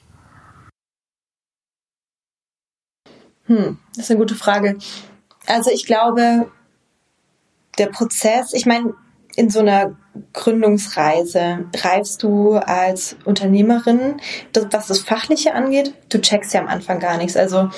Hm, 3.46 3.78
das 3.96 4.06
ist 4.06 4.12
eine 4.12 4.20
gute 4.20 4.36
Frage. 4.36 4.78
Also, 5.46 5.70
ich 5.72 5.86
glaube, 5.86 6.50
der 7.78 7.88
Prozess, 7.88 8.54
ich 8.54 8.66
meine, 8.66 8.94
in 9.36 9.50
so 9.50 9.60
einer 9.60 9.96
Gründungsreise 10.34 11.66
reifst 11.76 12.24
du 12.24 12.54
als 12.54 13.18
Unternehmerin, 13.26 14.22
das, 14.54 14.68
was 14.72 14.88
das 14.88 15.00
Fachliche 15.00 15.54
angeht, 15.54 15.94
du 16.10 16.22
checkst 16.22 16.54
ja 16.54 16.62
am 16.62 16.68
Anfang 16.68 17.00
gar 17.00 17.18
nichts. 17.18 17.36
Also 17.36 17.70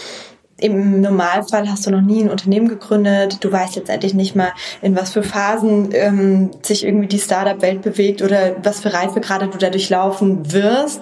im 0.60 1.02
Normalfall 1.02 1.70
hast 1.70 1.86
du 1.86 1.92
noch 1.92 2.02
nie 2.02 2.24
ein 2.24 2.32
Unternehmen 2.32 2.68
gegründet, 2.68 3.38
du 3.42 3.52
weißt 3.52 3.76
letztendlich 3.76 4.14
nicht 4.16 4.36
mal, 4.36 4.54
in 4.82 4.96
was 4.96 5.14
für 5.14 5.22
Phasen 5.22 5.90
ähm, 5.94 6.52
sich 6.64 6.84
irgendwie 6.84 7.08
die 7.08 7.20
Startup-Welt 7.20 7.84
bewegt 7.84 8.22
oder 8.22 8.56
was 8.64 8.80
für 8.80 8.94
Reife 8.94 9.22
gerade 9.22 9.48
du 9.48 9.58
da 9.58 9.70
durchlaufen 9.70 10.52
wirst. 10.52 11.02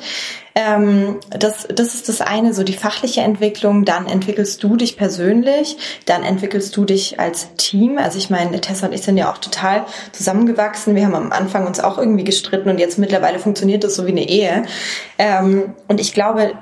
Ähm, 0.58 1.18
das, 1.30 1.68
das 1.68 1.96
ist 1.96 2.08
das 2.08 2.22
eine, 2.22 2.54
so 2.54 2.64
die 2.64 2.74
fachliche 2.74 3.22
Entwicklung. 3.22 3.84
Dann 3.84 4.08
entwickelst 4.08 4.64
du 4.64 4.78
dich 4.78 4.98
persönlich, 4.98 5.78
dann 6.06 6.24
entwickelst 6.24 6.76
du 6.78 6.86
dich 6.86 7.20
als 7.20 7.54
Team. 7.56 7.98
Also 7.98 8.18
ich 8.18 8.30
meine, 8.30 8.60
Tessa 8.62 8.88
und 8.88 8.94
ich 8.94 9.02
sind 9.02 9.18
ja 9.18 9.32
auch 9.32 9.38
total 9.38 9.86
zusammengewachsen. 10.14 10.96
Wir 10.96 11.06
haben 11.06 11.16
am 11.16 11.32
Anfang 11.34 11.68
uns 11.68 11.82
auch 11.82 11.98
irgendwie 11.98 12.24
gestritten 12.24 12.70
und 12.70 12.80
jetzt 12.80 12.98
mittlerweile 12.98 13.40
funktioniert 13.40 13.84
das 13.84 13.96
so 13.96 14.06
wie 14.06 14.12
eine 14.12 14.28
Ehe. 14.28 14.64
Ähm, 15.18 15.74
und 15.90 16.00
ich 16.00 16.14
glaube, 16.14 16.54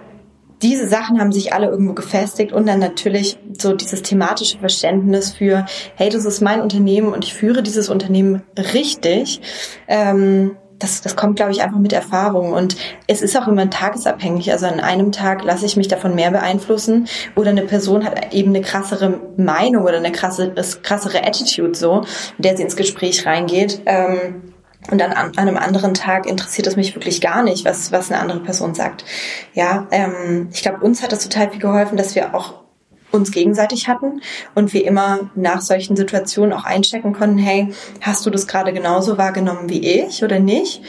diese 0.64 0.88
Sachen 0.88 1.20
haben 1.20 1.32
sich 1.32 1.54
alle 1.54 1.68
irgendwo 1.68 1.94
gefestigt 1.94 2.54
und 2.54 2.68
dann 2.68 2.80
natürlich 2.80 3.38
so 3.60 3.74
dieses 3.74 4.02
thematische 4.02 4.58
Verständnis 4.58 5.34
für, 5.34 5.66
hey, 5.96 6.10
das 6.10 6.26
ist 6.26 6.42
mein 6.42 6.62
Unternehmen 6.62 7.12
und 7.14 7.26
ich 7.26 7.34
führe 7.34 7.62
dieses 7.62 7.90
Unternehmen 7.90 8.42
richtig. 8.58 9.42
Ähm, 9.88 10.56
das, 10.80 11.02
das 11.02 11.16
kommt, 11.16 11.38
glaube 11.38 11.52
ich, 11.52 11.62
einfach 11.62 11.78
mit 11.80 11.94
Erfahrung. 11.94 12.52
Und 12.52 12.76
es 13.08 13.22
ist 13.22 13.38
auch 13.38 13.48
immer 13.48 13.70
tagesabhängig. 13.70 14.52
Also 14.52 14.66
an 14.66 14.80
einem 14.80 15.12
Tag 15.12 15.44
lasse 15.44 15.66
ich 15.66 15.78
mich 15.78 15.88
davon 15.88 16.16
mehr 16.16 16.32
beeinflussen 16.32 17.08
oder 17.36 17.52
eine 17.52 17.64
Person 17.64 18.06
hat 18.06 18.34
eben 18.34 18.50
eine 18.50 18.62
krassere 18.62 19.20
Meinung 19.38 19.84
oder 19.84 19.98
eine 19.98 20.12
krasse, 20.12 20.54
krassere 20.82 21.26
Attitude 21.26 21.76
so, 21.76 22.02
in 22.38 22.42
der 22.42 22.58
sie 22.58 22.64
ins 22.64 22.76
Gespräch 22.76 23.26
reingeht. 23.26 23.82
Ähm, 23.86 24.53
und 24.92 25.00
dann 25.00 25.14
an, 25.14 25.38
einem 25.38 25.58
anderen 25.58 25.94
Tag 25.94 26.26
interessiert 26.26 26.68
es 26.68 26.76
mich 26.76 26.96
wirklich 26.96 27.22
gar 27.22 27.44
nicht, 27.44 27.66
was, 27.66 27.92
was 27.92 28.12
eine 28.12 28.20
andere 28.20 28.40
Person 28.40 28.74
sagt. 28.74 29.06
Ja, 29.54 29.88
ähm, 29.92 30.50
ich 30.52 30.62
glaube, 30.62 30.84
uns 30.84 31.02
hat 31.02 31.12
das 31.12 31.24
total 31.28 31.52
viel 31.52 31.60
geholfen, 31.60 31.98
dass 31.98 32.16
wir 32.16 32.36
auch 32.36 32.64
uns 33.12 33.32
gegenseitig 33.32 33.88
hatten 33.88 34.22
und 34.56 34.74
wir 34.74 34.86
immer 34.86 35.30
nach 35.36 35.62
solchen 35.62 35.96
Situationen 35.96 36.52
auch 36.52 36.66
einchecken 36.66 37.14
konnten, 37.14 37.38
hey, 37.38 37.70
hast 38.02 38.26
du 38.26 38.30
das 38.30 38.48
gerade 38.48 38.74
genauso 38.74 39.18
wahrgenommen 39.18 39.70
wie 39.70 39.88
ich 39.88 40.24
oder 40.24 40.40
nicht? 40.40 40.82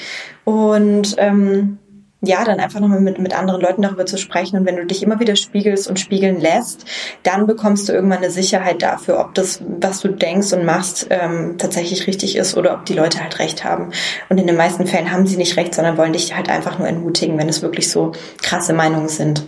Und 0.44 1.16
ähm, 1.18 1.78
ja, 2.26 2.44
dann 2.44 2.60
einfach 2.60 2.80
nochmal 2.80 3.00
mit, 3.00 3.18
mit 3.18 3.36
anderen 3.36 3.60
Leuten 3.60 3.82
darüber 3.82 4.06
zu 4.06 4.18
sprechen. 4.18 4.58
Und 4.58 4.66
wenn 4.66 4.76
du 4.76 4.86
dich 4.86 5.02
immer 5.02 5.20
wieder 5.20 5.36
spiegelst 5.36 5.88
und 5.88 6.00
spiegeln 6.00 6.40
lässt, 6.40 6.84
dann 7.22 7.46
bekommst 7.46 7.88
du 7.88 7.92
irgendwann 7.92 8.18
eine 8.18 8.30
Sicherheit 8.30 8.82
dafür, 8.82 9.20
ob 9.20 9.34
das, 9.34 9.60
was 9.80 10.00
du 10.00 10.08
denkst 10.08 10.52
und 10.52 10.64
machst, 10.64 11.06
ähm, 11.10 11.56
tatsächlich 11.58 12.06
richtig 12.06 12.36
ist 12.36 12.56
oder 12.56 12.74
ob 12.74 12.84
die 12.86 12.94
Leute 12.94 13.20
halt 13.20 13.38
recht 13.38 13.64
haben. 13.64 13.90
Und 14.28 14.38
in 14.38 14.46
den 14.46 14.56
meisten 14.56 14.86
Fällen 14.86 15.10
haben 15.10 15.26
sie 15.26 15.36
nicht 15.36 15.56
recht, 15.56 15.74
sondern 15.74 15.96
wollen 15.96 16.12
dich 16.12 16.36
halt 16.36 16.48
einfach 16.48 16.78
nur 16.78 16.88
entmutigen, 16.88 17.38
wenn 17.38 17.48
es 17.48 17.62
wirklich 17.62 17.90
so 17.90 18.12
krasse 18.42 18.72
Meinungen 18.72 19.08
sind. 19.08 19.44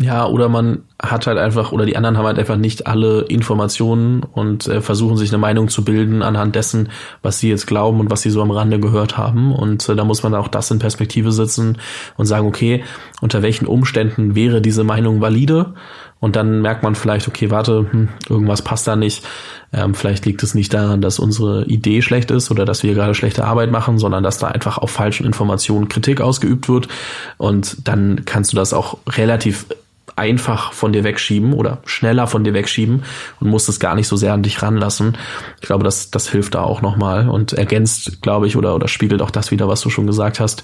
Ja, 0.00 0.26
oder 0.26 0.48
man 0.48 0.82
hat 1.00 1.28
halt 1.28 1.38
einfach, 1.38 1.70
oder 1.70 1.86
die 1.86 1.96
anderen 1.96 2.18
haben 2.18 2.26
halt 2.26 2.38
einfach 2.38 2.56
nicht 2.56 2.88
alle 2.88 3.20
Informationen 3.22 4.24
und 4.24 4.66
äh, 4.66 4.80
versuchen 4.80 5.16
sich 5.16 5.30
eine 5.30 5.38
Meinung 5.38 5.68
zu 5.68 5.84
bilden 5.84 6.22
anhand 6.22 6.56
dessen, 6.56 6.88
was 7.22 7.38
sie 7.38 7.48
jetzt 7.48 7.66
glauben 7.68 8.00
und 8.00 8.10
was 8.10 8.22
sie 8.22 8.30
so 8.30 8.42
am 8.42 8.50
Rande 8.50 8.80
gehört 8.80 9.16
haben. 9.16 9.54
Und 9.54 9.88
äh, 9.88 9.94
da 9.94 10.04
muss 10.04 10.24
man 10.24 10.34
auch 10.34 10.48
das 10.48 10.70
in 10.72 10.80
Perspektive 10.80 11.30
setzen 11.30 11.78
und 12.16 12.26
sagen, 12.26 12.48
okay, 12.48 12.82
unter 13.20 13.42
welchen 13.42 13.66
Umständen 13.66 14.34
wäre 14.34 14.60
diese 14.60 14.82
Meinung 14.82 15.20
valide? 15.20 15.74
Und 16.18 16.36
dann 16.36 16.62
merkt 16.62 16.82
man 16.82 16.94
vielleicht, 16.94 17.28
okay, 17.28 17.50
warte, 17.50 17.86
hm, 17.90 18.08
irgendwas 18.28 18.62
passt 18.62 18.86
da 18.86 18.96
nicht. 18.96 19.24
Ähm, 19.72 19.94
vielleicht 19.94 20.24
liegt 20.26 20.42
es 20.42 20.54
nicht 20.54 20.72
daran, 20.72 21.02
dass 21.02 21.18
unsere 21.18 21.66
Idee 21.66 22.02
schlecht 22.02 22.30
ist 22.30 22.50
oder 22.50 22.64
dass 22.64 22.82
wir 22.82 22.94
gerade 22.94 23.14
schlechte 23.14 23.44
Arbeit 23.44 23.70
machen, 23.70 23.98
sondern 23.98 24.24
dass 24.24 24.38
da 24.38 24.48
einfach 24.48 24.78
auf 24.78 24.90
falschen 24.90 25.26
Informationen 25.26 25.88
Kritik 25.88 26.20
ausgeübt 26.20 26.68
wird. 26.68 26.88
Und 27.36 27.86
dann 27.86 28.24
kannst 28.24 28.52
du 28.52 28.56
das 28.56 28.72
auch 28.72 28.98
relativ 29.06 29.66
einfach 30.16 30.72
von 30.72 30.92
dir 30.92 31.04
wegschieben 31.04 31.52
oder 31.52 31.78
schneller 31.84 32.26
von 32.26 32.44
dir 32.44 32.54
wegschieben 32.54 33.04
und 33.40 33.48
musst 33.48 33.68
es 33.68 33.80
gar 33.80 33.94
nicht 33.94 34.08
so 34.08 34.16
sehr 34.16 34.32
an 34.32 34.42
dich 34.42 34.62
ranlassen. 34.62 35.16
Ich 35.60 35.66
glaube, 35.66 35.84
das, 35.84 36.10
das 36.10 36.28
hilft 36.28 36.54
da 36.54 36.62
auch 36.62 36.82
nochmal 36.82 37.28
und 37.28 37.52
ergänzt, 37.52 38.22
glaube 38.22 38.46
ich, 38.46 38.56
oder, 38.56 38.74
oder 38.74 38.88
spiegelt 38.88 39.22
auch 39.22 39.30
das 39.30 39.50
wieder, 39.50 39.68
was 39.68 39.80
du 39.80 39.90
schon 39.90 40.06
gesagt 40.06 40.40
hast. 40.40 40.62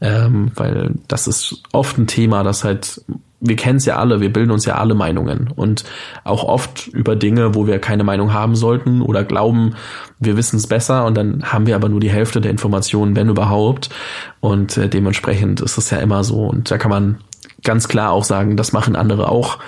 Ähm, 0.00 0.52
weil 0.54 0.94
das 1.08 1.26
ist 1.26 1.62
oft 1.72 1.98
ein 1.98 2.06
Thema, 2.06 2.44
das 2.44 2.62
halt, 2.62 3.02
wir 3.40 3.56
kennen 3.56 3.78
es 3.78 3.84
ja 3.84 3.96
alle, 3.96 4.20
wir 4.20 4.32
bilden 4.32 4.52
uns 4.52 4.64
ja 4.64 4.76
alle 4.76 4.94
Meinungen 4.94 5.50
und 5.54 5.84
auch 6.22 6.44
oft 6.44 6.86
über 6.86 7.16
Dinge, 7.16 7.56
wo 7.56 7.66
wir 7.66 7.80
keine 7.80 8.04
Meinung 8.04 8.32
haben 8.32 8.54
sollten 8.54 9.02
oder 9.02 9.24
glauben, 9.24 9.74
wir 10.20 10.36
wissen 10.36 10.56
es 10.56 10.68
besser 10.68 11.04
und 11.04 11.16
dann 11.16 11.42
haben 11.52 11.66
wir 11.66 11.74
aber 11.74 11.88
nur 11.88 11.98
die 11.98 12.10
Hälfte 12.10 12.40
der 12.40 12.52
Informationen, 12.52 13.16
wenn 13.16 13.28
überhaupt. 13.28 13.90
Und 14.38 14.76
äh, 14.76 14.88
dementsprechend 14.88 15.60
ist 15.60 15.78
es 15.78 15.90
ja 15.90 15.98
immer 15.98 16.22
so 16.22 16.46
und 16.46 16.70
da 16.70 16.78
kann 16.78 16.90
man 16.90 17.18
ganz 17.62 17.88
klar 17.88 18.12
auch 18.12 18.24
sagen, 18.24 18.56
das 18.56 18.72
machen 18.72 18.96
andere 18.96 19.28
auch. 19.28 19.58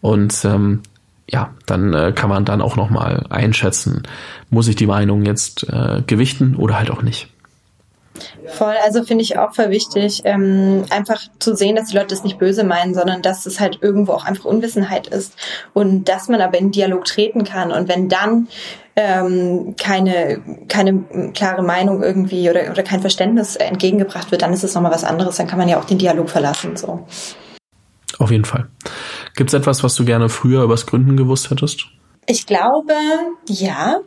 Und 0.00 0.44
ähm, 0.44 0.82
ja, 1.28 1.50
dann 1.66 1.92
äh, 1.92 2.12
kann 2.14 2.28
man 2.28 2.44
dann 2.44 2.62
auch 2.62 2.76
nochmal 2.76 3.26
einschätzen, 3.30 4.02
muss 4.50 4.68
ich 4.68 4.76
die 4.76 4.86
Meinung 4.86 5.24
jetzt 5.24 5.68
äh, 5.68 6.02
gewichten 6.06 6.54
oder 6.54 6.78
halt 6.78 6.90
auch 6.90 7.02
nicht. 7.02 7.28
Voll, 8.46 8.74
also 8.84 9.02
finde 9.04 9.22
ich 9.22 9.38
auch 9.38 9.54
voll 9.54 9.70
wichtig, 9.70 10.22
ähm, 10.24 10.84
einfach 10.90 11.20
zu 11.38 11.54
sehen, 11.54 11.76
dass 11.76 11.88
die 11.88 11.96
Leute 11.96 12.14
es 12.14 12.24
nicht 12.24 12.38
böse 12.38 12.64
meinen, 12.64 12.94
sondern 12.94 13.22
dass 13.22 13.46
es 13.46 13.60
halt 13.60 13.78
irgendwo 13.82 14.12
auch 14.12 14.24
einfach 14.24 14.44
Unwissenheit 14.44 15.06
ist 15.06 15.36
und 15.72 16.08
dass 16.08 16.28
man 16.28 16.40
aber 16.40 16.58
in 16.58 16.70
Dialog 16.70 17.04
treten 17.04 17.44
kann 17.44 17.72
und 17.72 17.88
wenn 17.88 18.08
dann 18.08 18.48
ähm, 18.96 19.74
keine 19.76 20.40
keine 20.68 21.32
klare 21.34 21.62
Meinung 21.62 22.02
irgendwie 22.02 22.48
oder 22.48 22.70
oder 22.70 22.82
kein 22.82 23.00
Verständnis 23.00 23.56
entgegengebracht 23.56 24.30
wird, 24.30 24.42
dann 24.42 24.52
ist 24.52 24.64
es 24.64 24.74
nochmal 24.74 24.92
was 24.92 25.04
anderes, 25.04 25.36
dann 25.36 25.46
kann 25.46 25.58
man 25.58 25.68
ja 25.68 25.78
auch 25.78 25.84
den 25.84 25.98
Dialog 25.98 26.30
verlassen 26.30 26.76
so. 26.76 27.06
Auf 28.18 28.30
jeden 28.30 28.44
Fall. 28.44 28.68
Gibt 29.34 29.50
es 29.50 29.54
etwas, 29.54 29.84
was 29.84 29.94
du 29.94 30.04
gerne 30.04 30.28
früher 30.28 30.62
übers 30.62 30.86
Gründen 30.86 31.16
gewusst 31.16 31.50
hättest? 31.50 31.86
Ich 32.26 32.46
glaube, 32.46 32.94
ja. 33.46 34.00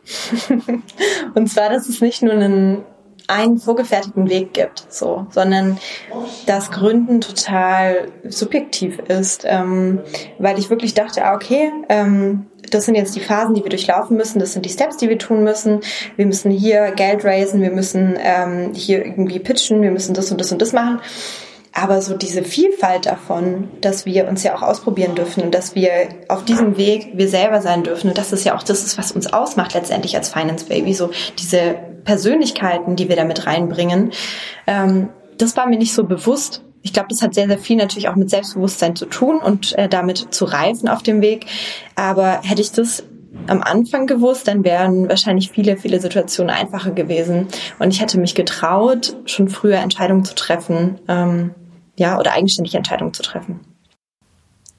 und 1.34 1.46
zwar, 1.48 1.70
dass 1.70 1.88
es 1.88 2.00
nicht 2.00 2.22
nur 2.22 2.32
einen 2.32 2.84
einen 3.30 3.58
vorgefertigten 3.58 4.28
Weg 4.28 4.52
gibt, 4.52 4.86
so, 4.88 5.26
sondern 5.30 5.78
das 6.46 6.70
Gründen 6.70 7.20
total 7.20 8.08
subjektiv 8.24 8.98
ist, 8.98 9.44
ähm, 9.46 10.00
weil 10.38 10.58
ich 10.58 10.68
wirklich 10.68 10.94
dachte, 10.94 11.24
ah, 11.24 11.34
okay, 11.34 11.70
ähm, 11.88 12.46
das 12.70 12.84
sind 12.84 12.94
jetzt 12.94 13.14
die 13.16 13.20
Phasen, 13.20 13.54
die 13.54 13.62
wir 13.62 13.70
durchlaufen 13.70 14.16
müssen, 14.16 14.38
das 14.38 14.52
sind 14.52 14.64
die 14.64 14.70
Steps, 14.70 14.96
die 14.96 15.08
wir 15.08 15.18
tun 15.18 15.44
müssen. 15.44 15.80
Wir 16.16 16.26
müssen 16.26 16.50
hier 16.50 16.90
Geld 16.90 17.24
raisen, 17.24 17.62
wir 17.62 17.70
müssen 17.70 18.18
ähm, 18.20 18.72
hier 18.74 19.04
irgendwie 19.04 19.38
pitchen, 19.38 19.82
wir 19.82 19.90
müssen 19.90 20.14
das 20.14 20.30
und 20.30 20.40
das 20.40 20.52
und 20.52 20.60
das 20.60 20.72
machen. 20.72 21.00
Aber 21.72 22.02
so 22.02 22.16
diese 22.16 22.42
Vielfalt 22.42 23.06
davon, 23.06 23.68
dass 23.80 24.04
wir 24.04 24.26
uns 24.28 24.42
ja 24.42 24.56
auch 24.56 24.62
ausprobieren 24.62 25.14
dürfen 25.14 25.42
und 25.44 25.54
dass 25.54 25.74
wir 25.74 26.08
auf 26.28 26.44
diesem 26.44 26.76
Weg 26.76 27.12
wir 27.14 27.28
selber 27.28 27.60
sein 27.60 27.84
dürfen. 27.84 28.08
Und 28.08 28.18
das 28.18 28.32
ist 28.32 28.44
ja 28.44 28.56
auch 28.56 28.62
das, 28.62 28.84
ist, 28.84 28.98
was 28.98 29.12
uns 29.12 29.32
ausmacht 29.32 29.74
letztendlich 29.74 30.16
als 30.16 30.30
Finance 30.30 30.66
Baby. 30.66 30.94
So 30.94 31.10
diese 31.38 31.76
Persönlichkeiten, 32.04 32.96
die 32.96 33.08
wir 33.08 33.16
damit 33.16 33.46
reinbringen. 33.46 34.10
Ähm, 34.66 35.10
das 35.38 35.56
war 35.56 35.66
mir 35.66 35.78
nicht 35.78 35.94
so 35.94 36.04
bewusst. 36.04 36.64
Ich 36.82 36.92
glaube, 36.92 37.08
das 37.10 37.22
hat 37.22 37.34
sehr, 37.34 37.46
sehr 37.46 37.58
viel 37.58 37.76
natürlich 37.76 38.08
auch 38.08 38.16
mit 38.16 38.30
Selbstbewusstsein 38.30 38.96
zu 38.96 39.06
tun 39.06 39.38
und 39.38 39.76
äh, 39.78 39.88
damit 39.88 40.34
zu 40.34 40.46
reifen 40.46 40.88
auf 40.88 41.02
dem 41.02 41.20
Weg. 41.20 41.46
Aber 41.94 42.40
hätte 42.42 42.62
ich 42.62 42.72
das 42.72 43.04
am 43.46 43.62
Anfang 43.62 44.06
gewusst, 44.06 44.48
dann 44.48 44.64
wären 44.64 45.08
wahrscheinlich 45.08 45.50
viele, 45.50 45.76
viele 45.76 46.00
Situationen 46.00 46.54
einfacher 46.54 46.92
gewesen. 46.92 47.48
Und 47.78 47.92
ich 47.92 48.00
hätte 48.00 48.18
mich 48.18 48.34
getraut, 48.34 49.16
schon 49.24 49.48
früher 49.48 49.78
Entscheidungen 49.78 50.24
zu 50.24 50.34
treffen, 50.34 50.98
ähm, 51.08 51.54
ja, 51.98 52.18
oder 52.18 52.32
eigenständig 52.32 52.74
Entscheidungen 52.74 53.12
zu 53.12 53.22
treffen. 53.22 53.60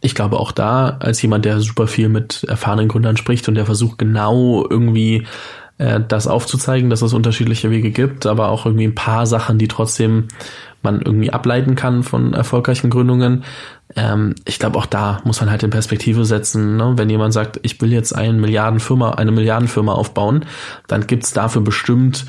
Ich 0.02 0.16
glaube 0.16 0.40
auch 0.40 0.52
da, 0.52 0.98
als 1.00 1.22
jemand, 1.22 1.46
der 1.46 1.60
super 1.60 1.88
viel 1.88 2.10
mit 2.10 2.44
erfahrenen 2.48 2.88
Gründern 2.88 3.18
spricht 3.18 3.48
und 3.48 3.56
der 3.56 3.66
versucht 3.66 4.00
genau 4.00 4.66
irgendwie 4.68 5.28
äh, 5.78 6.00
das 6.08 6.28
aufzuzeigen, 6.28 6.90
dass 6.90 7.04
es 7.04 7.14
unterschiedliche 7.14 7.70
Wege 7.70 7.92
gibt, 7.92 8.26
aber 8.26 8.50
auch 8.50 8.66
irgendwie 8.66 8.86
ein 8.86 8.96
paar 8.96 9.28
Sachen, 9.28 9.60
die 9.60 9.68
trotzdem 9.68 10.28
man 10.84 11.02
irgendwie 11.02 11.32
ableiten 11.32 11.76
kann 11.76 12.04
von 12.04 12.34
erfolgreichen 12.34 12.90
Gründungen. 12.90 13.44
Ähm, 13.96 14.36
ich 14.46 14.60
glaube, 14.60 14.78
auch 14.78 14.86
da 14.86 15.22
muss 15.24 15.40
man 15.42 15.50
halt 15.50 15.64
in 15.64 15.70
Perspektive 15.70 16.26
setzen. 16.26 16.78
Ne? 16.78 16.94
Wenn 16.96 17.10
jemand 17.10 17.34
sagt, 17.34 17.60
ich 17.64 17.82
will 17.82 17.92
jetzt 17.92 18.16
eine 18.16 18.34
Milliardenfirma, 18.34 19.12
eine 19.12 19.32
Milliardenfirma 19.32 19.94
aufbauen, 19.94 20.46
dann 20.88 21.08
gibt's 21.08 21.34
dafür 21.34 21.62
bestimmt 21.62 22.26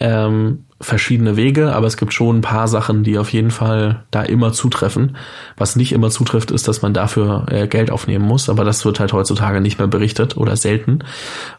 ähm, 0.00 0.64
verschiedene 0.82 1.36
Wege, 1.36 1.72
aber 1.74 1.86
es 1.86 1.96
gibt 1.96 2.12
schon 2.12 2.38
ein 2.38 2.42
paar 2.42 2.66
Sachen, 2.66 3.04
die 3.04 3.18
auf 3.18 3.32
jeden 3.32 3.52
Fall 3.52 4.02
da 4.10 4.22
immer 4.22 4.52
zutreffen. 4.52 5.16
Was 5.56 5.76
nicht 5.76 5.92
immer 5.92 6.10
zutrifft, 6.10 6.50
ist, 6.50 6.66
dass 6.66 6.82
man 6.82 6.92
dafür 6.92 7.46
äh, 7.50 7.68
Geld 7.68 7.90
aufnehmen 7.90 8.24
muss, 8.24 8.48
aber 8.48 8.64
das 8.64 8.84
wird 8.84 8.98
halt 8.98 9.12
heutzutage 9.12 9.60
nicht 9.60 9.78
mehr 9.78 9.86
berichtet 9.86 10.36
oder 10.36 10.56
selten. 10.56 11.00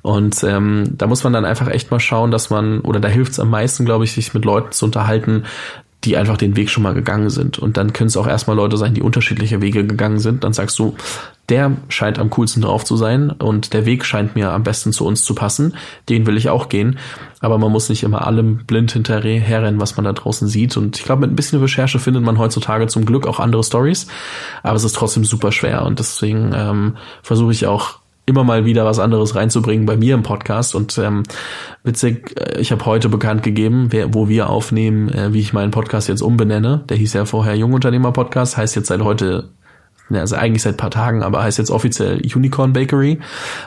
Und 0.02 0.44
ähm, 0.44 0.90
da 0.92 1.08
muss 1.08 1.24
man 1.24 1.32
dann 1.32 1.46
einfach 1.46 1.70
echt 1.70 1.90
mal 1.90 2.02
schauen, 2.02 2.32
dass 2.32 2.50
man, 2.50 2.82
oder 2.82 3.00
da 3.00 3.08
hilft 3.08 3.32
es 3.32 3.40
am 3.40 3.50
meisten, 3.50 3.86
glaube 3.86 4.04
ich, 4.04 4.12
sich 4.12 4.34
mit 4.34 4.44
Leuten 4.44 4.74
zu 4.74 4.86
unterhalten, 4.86 5.44
die 6.04 6.18
einfach 6.18 6.38
den 6.38 6.56
Weg 6.56 6.70
schon 6.70 6.84
mal 6.84 6.94
gegangen 6.94 7.30
sind. 7.30 7.60
Und 7.60 7.78
dann 7.78 7.94
können 7.94 8.08
es 8.08 8.18
auch 8.18 8.28
erstmal 8.28 8.58
Leute 8.58 8.78
sein, 8.78 8.94
die 8.94 9.02
unterschiedliche 9.02 9.62
Wege 9.62 9.86
gegangen 9.86 10.20
sind. 10.20 10.44
Dann 10.44 10.54
sagst 10.54 10.78
du, 10.80 10.96
der 11.50 11.72
scheint 11.90 12.20
am 12.20 12.30
coolsten 12.30 12.62
drauf 12.62 12.84
zu 12.84 12.96
sein 12.96 13.30
und 13.30 13.74
der 13.74 13.86
Weg 13.86 14.06
scheint 14.06 14.36
mir 14.36 14.52
am 14.52 14.64
besten 14.64 14.94
zu 14.94 15.06
uns 15.06 15.24
zu 15.24 15.36
passen. 15.36 15.76
Den 16.10 16.26
will 16.26 16.38
ich 16.38 16.50
auch 16.50 16.70
gehen. 16.70 17.00
Aber 17.40 17.58
man 17.58 17.72
muss 17.72 17.90
nicht 17.90 18.04
immer 18.04 18.26
allem 18.26 18.66
blind 18.66 18.92
hinterherrennen, 18.92 19.80
was 19.80 19.98
man 19.98 20.06
da 20.06 20.14
draußen 20.14 20.48
sieht. 20.48 20.78
Und 20.78 20.98
ich 20.98 21.04
glaube, 21.04 21.22
mit 21.22 21.32
ein 21.32 21.36
bisschen 21.36 21.60
Recherche 21.60 22.00
findet 22.00 22.24
man 22.24 22.38
heutzutage 22.38 22.88
zum 22.88 23.06
Glück 23.06 23.28
auch 23.28 23.40
andere 23.40 23.64
Stories. 23.64 24.08
Aber 24.62 24.76
es 24.76 24.84
ist 24.84 24.96
trotzdem 24.96 25.26
super 25.26 25.52
schwer. 25.52 25.86
Und 25.86 26.00
deswegen 26.00 26.54
ähm, 26.56 26.98
versuche 27.22 27.52
ich 27.52 27.68
auch 27.68 28.03
immer 28.26 28.44
mal 28.44 28.66
wieder 28.66 28.86
was 28.86 29.00
anderes 29.00 29.36
reinzubringen 29.36 29.86
bei 29.86 29.98
mir 29.98 30.16
im 30.16 30.24
Podcast. 30.24 30.76
Und 30.76 30.98
ähm, 30.98 31.24
witzig, 31.84 32.36
äh, 32.40 32.60
ich 32.60 32.72
habe 32.72 32.86
heute 32.86 33.10
bekannt 33.10 33.44
gegeben, 33.44 33.88
wer, 33.90 34.14
wo 34.14 34.30
wir 34.30 34.50
aufnehmen, 34.50 35.10
äh, 35.10 35.34
wie 35.34 35.40
ich 35.40 35.54
meinen 35.54 35.72
Podcast 35.72 36.08
jetzt 36.08 36.22
umbenenne. 36.22 36.84
Der 36.90 36.98
hieß 36.98 37.14
ja 37.14 37.26
vorher 37.26 37.56
Jungunternehmer 37.56 38.12
Podcast, 38.12 38.58
heißt 38.58 38.76
jetzt 38.76 38.88
seit 38.88 39.02
heute 39.02 39.50
also 40.12 40.36
eigentlich 40.36 40.62
seit 40.62 40.78
paar 40.78 40.92
Tagen, 40.92 41.24
aber 41.24 41.42
heißt 41.42 41.58
jetzt 41.58 41.72
offiziell 41.72 42.22
Unicorn 42.36 42.74
Bakery, 42.74 43.20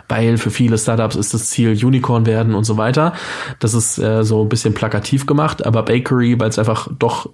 weil 0.09 0.39
für 0.39 0.51
viele 0.51 0.79
Startups 0.79 1.17
ist 1.17 1.35
das 1.35 1.51
Ziel 1.51 1.71
Unicorn 1.71 2.27
werden 2.27 2.55
und 2.55 2.65
so 2.65 2.77
weiter. 2.77 3.15
Das 3.59 3.75
ist 3.75 3.99
äh, 3.99 4.23
so 4.23 4.43
ein 4.43 4.49
bisschen 4.49 4.75
plakativ 4.75 5.27
gemacht, 5.27 5.65
aber 5.65 5.83
Bakery, 5.83 6.39
weil 6.39 6.49
es 6.49 6.59
einfach 6.59 6.89
doch 6.99 7.31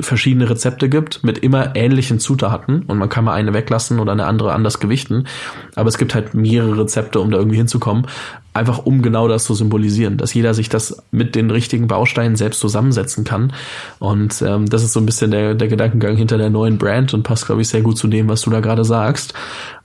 verschiedene 0.00 0.48
Rezepte 0.48 0.88
gibt 0.88 1.22
mit 1.24 1.38
immer 1.38 1.76
ähnlichen 1.76 2.18
Zutaten 2.18 2.82
und 2.82 2.98
man 2.98 3.08
kann 3.08 3.24
mal 3.24 3.34
eine 3.34 3.52
weglassen 3.52 4.00
oder 4.00 4.12
eine 4.12 4.26
andere 4.26 4.52
anders 4.52 4.80
gewichten. 4.80 5.26
Aber 5.74 5.88
es 5.88 5.98
gibt 5.98 6.14
halt 6.14 6.34
mehrere 6.34 6.78
Rezepte, 6.78 7.20
um 7.20 7.30
da 7.30 7.38
irgendwie 7.38 7.56
hinzukommen. 7.56 8.06
Einfach 8.54 8.84
um 8.84 9.00
genau 9.00 9.28
das 9.28 9.44
zu 9.44 9.54
symbolisieren, 9.54 10.18
dass 10.18 10.34
jeder 10.34 10.52
sich 10.52 10.68
das 10.68 11.02
mit 11.10 11.34
den 11.34 11.50
richtigen 11.50 11.86
Bausteinen 11.88 12.36
selbst 12.36 12.60
zusammensetzen 12.60 13.24
kann. 13.24 13.52
Und 13.98 14.42
ähm, 14.42 14.68
das 14.68 14.82
ist 14.82 14.92
so 14.92 15.00
ein 15.00 15.06
bisschen 15.06 15.30
der, 15.30 15.54
der 15.54 15.68
Gedankengang 15.68 16.16
hinter 16.16 16.36
der 16.36 16.50
neuen 16.50 16.76
Brand 16.76 17.14
und 17.14 17.22
passt, 17.22 17.46
glaube 17.46 17.62
ich, 17.62 17.68
sehr 17.68 17.80
gut 17.80 17.96
zu 17.96 18.08
dem, 18.08 18.28
was 18.28 18.42
du 18.42 18.50
da 18.50 18.60
gerade 18.60 18.84
sagst. 18.84 19.32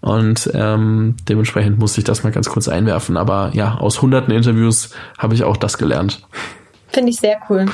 Und 0.01 0.49
ähm, 0.53 1.15
dementsprechend 1.29 1.79
musste 1.79 2.01
ich 2.01 2.05
das 2.05 2.23
mal 2.23 2.31
ganz 2.31 2.49
kurz 2.49 2.67
einwerfen. 2.67 3.15
Aber 3.15 3.51
ja, 3.53 3.75
aus 3.75 4.01
hunderten 4.01 4.33
Interviews 4.33 4.89
habe 5.17 5.33
ich 5.33 5.45
auch 5.45 5.55
das 5.55 5.77
gelernt. 5.77 6.27
Finde 6.89 7.11
ich 7.11 7.17
sehr 7.17 7.37
cool. 7.49 7.65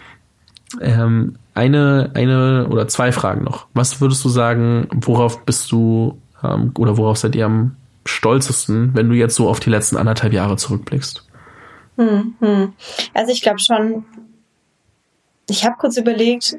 ähm, 0.80 1.36
eine, 1.58 2.12
eine 2.14 2.68
oder 2.68 2.86
zwei 2.86 3.10
Fragen 3.10 3.44
noch. 3.44 3.66
Was 3.74 4.00
würdest 4.00 4.24
du 4.24 4.28
sagen, 4.28 4.86
worauf 4.94 5.44
bist 5.44 5.72
du 5.72 6.22
ähm, 6.42 6.72
oder 6.78 6.96
worauf 6.96 7.18
seid 7.18 7.34
ihr 7.34 7.46
am 7.46 7.76
stolzesten, 8.06 8.94
wenn 8.94 9.08
du 9.08 9.16
jetzt 9.16 9.34
so 9.34 9.48
auf 9.48 9.58
die 9.58 9.70
letzten 9.70 9.96
anderthalb 9.96 10.32
Jahre 10.32 10.56
zurückblickst? 10.56 11.26
Hm, 11.96 12.34
hm. 12.38 12.72
Also 13.12 13.32
ich 13.32 13.42
glaube 13.42 13.58
schon, 13.58 14.04
ich 15.50 15.64
habe 15.64 15.74
kurz 15.78 15.96
überlegt, 15.96 16.56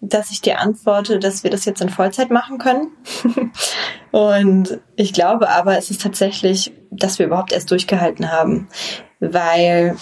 dass 0.00 0.32
ich 0.32 0.40
dir 0.40 0.58
antworte, 0.58 1.20
dass 1.20 1.44
wir 1.44 1.50
das 1.50 1.64
jetzt 1.64 1.80
in 1.80 1.88
Vollzeit 1.88 2.30
machen 2.30 2.58
können. 2.58 2.88
und 4.10 4.80
ich 4.96 5.12
glaube 5.12 5.48
aber, 5.48 5.78
es 5.78 5.90
ist 5.90 6.02
tatsächlich, 6.02 6.72
dass 6.90 7.20
wir 7.20 7.26
überhaupt 7.26 7.52
erst 7.52 7.70
durchgehalten 7.70 8.32
haben, 8.32 8.66
weil 9.20 9.96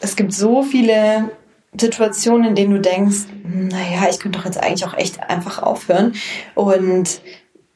es 0.00 0.16
gibt 0.16 0.32
so 0.32 0.62
viele 0.62 1.30
Situationen, 1.78 2.48
in 2.48 2.54
denen 2.54 2.74
du 2.74 2.80
denkst, 2.80 3.26
naja, 3.44 4.08
ich 4.10 4.20
könnte 4.20 4.38
doch 4.38 4.44
jetzt 4.44 4.62
eigentlich 4.62 4.84
auch 4.84 4.96
echt 4.96 5.20
einfach 5.20 5.62
aufhören 5.62 6.14
und 6.54 7.22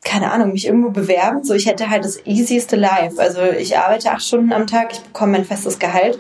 keine 0.04 0.30
Ahnung, 0.30 0.52
mich 0.52 0.66
irgendwo 0.66 0.90
bewerben. 0.90 1.42
So, 1.42 1.54
ich 1.54 1.66
hätte 1.66 1.90
halt 1.90 2.04
das 2.04 2.24
easieste 2.26 2.76
Life. 2.76 3.20
Also 3.20 3.42
ich 3.42 3.76
arbeite 3.76 4.12
acht 4.12 4.22
Stunden 4.22 4.52
am 4.52 4.66
Tag, 4.66 4.92
ich 4.92 5.00
bekomme 5.00 5.32
mein 5.32 5.44
festes 5.44 5.78
Gehalt 5.78 6.18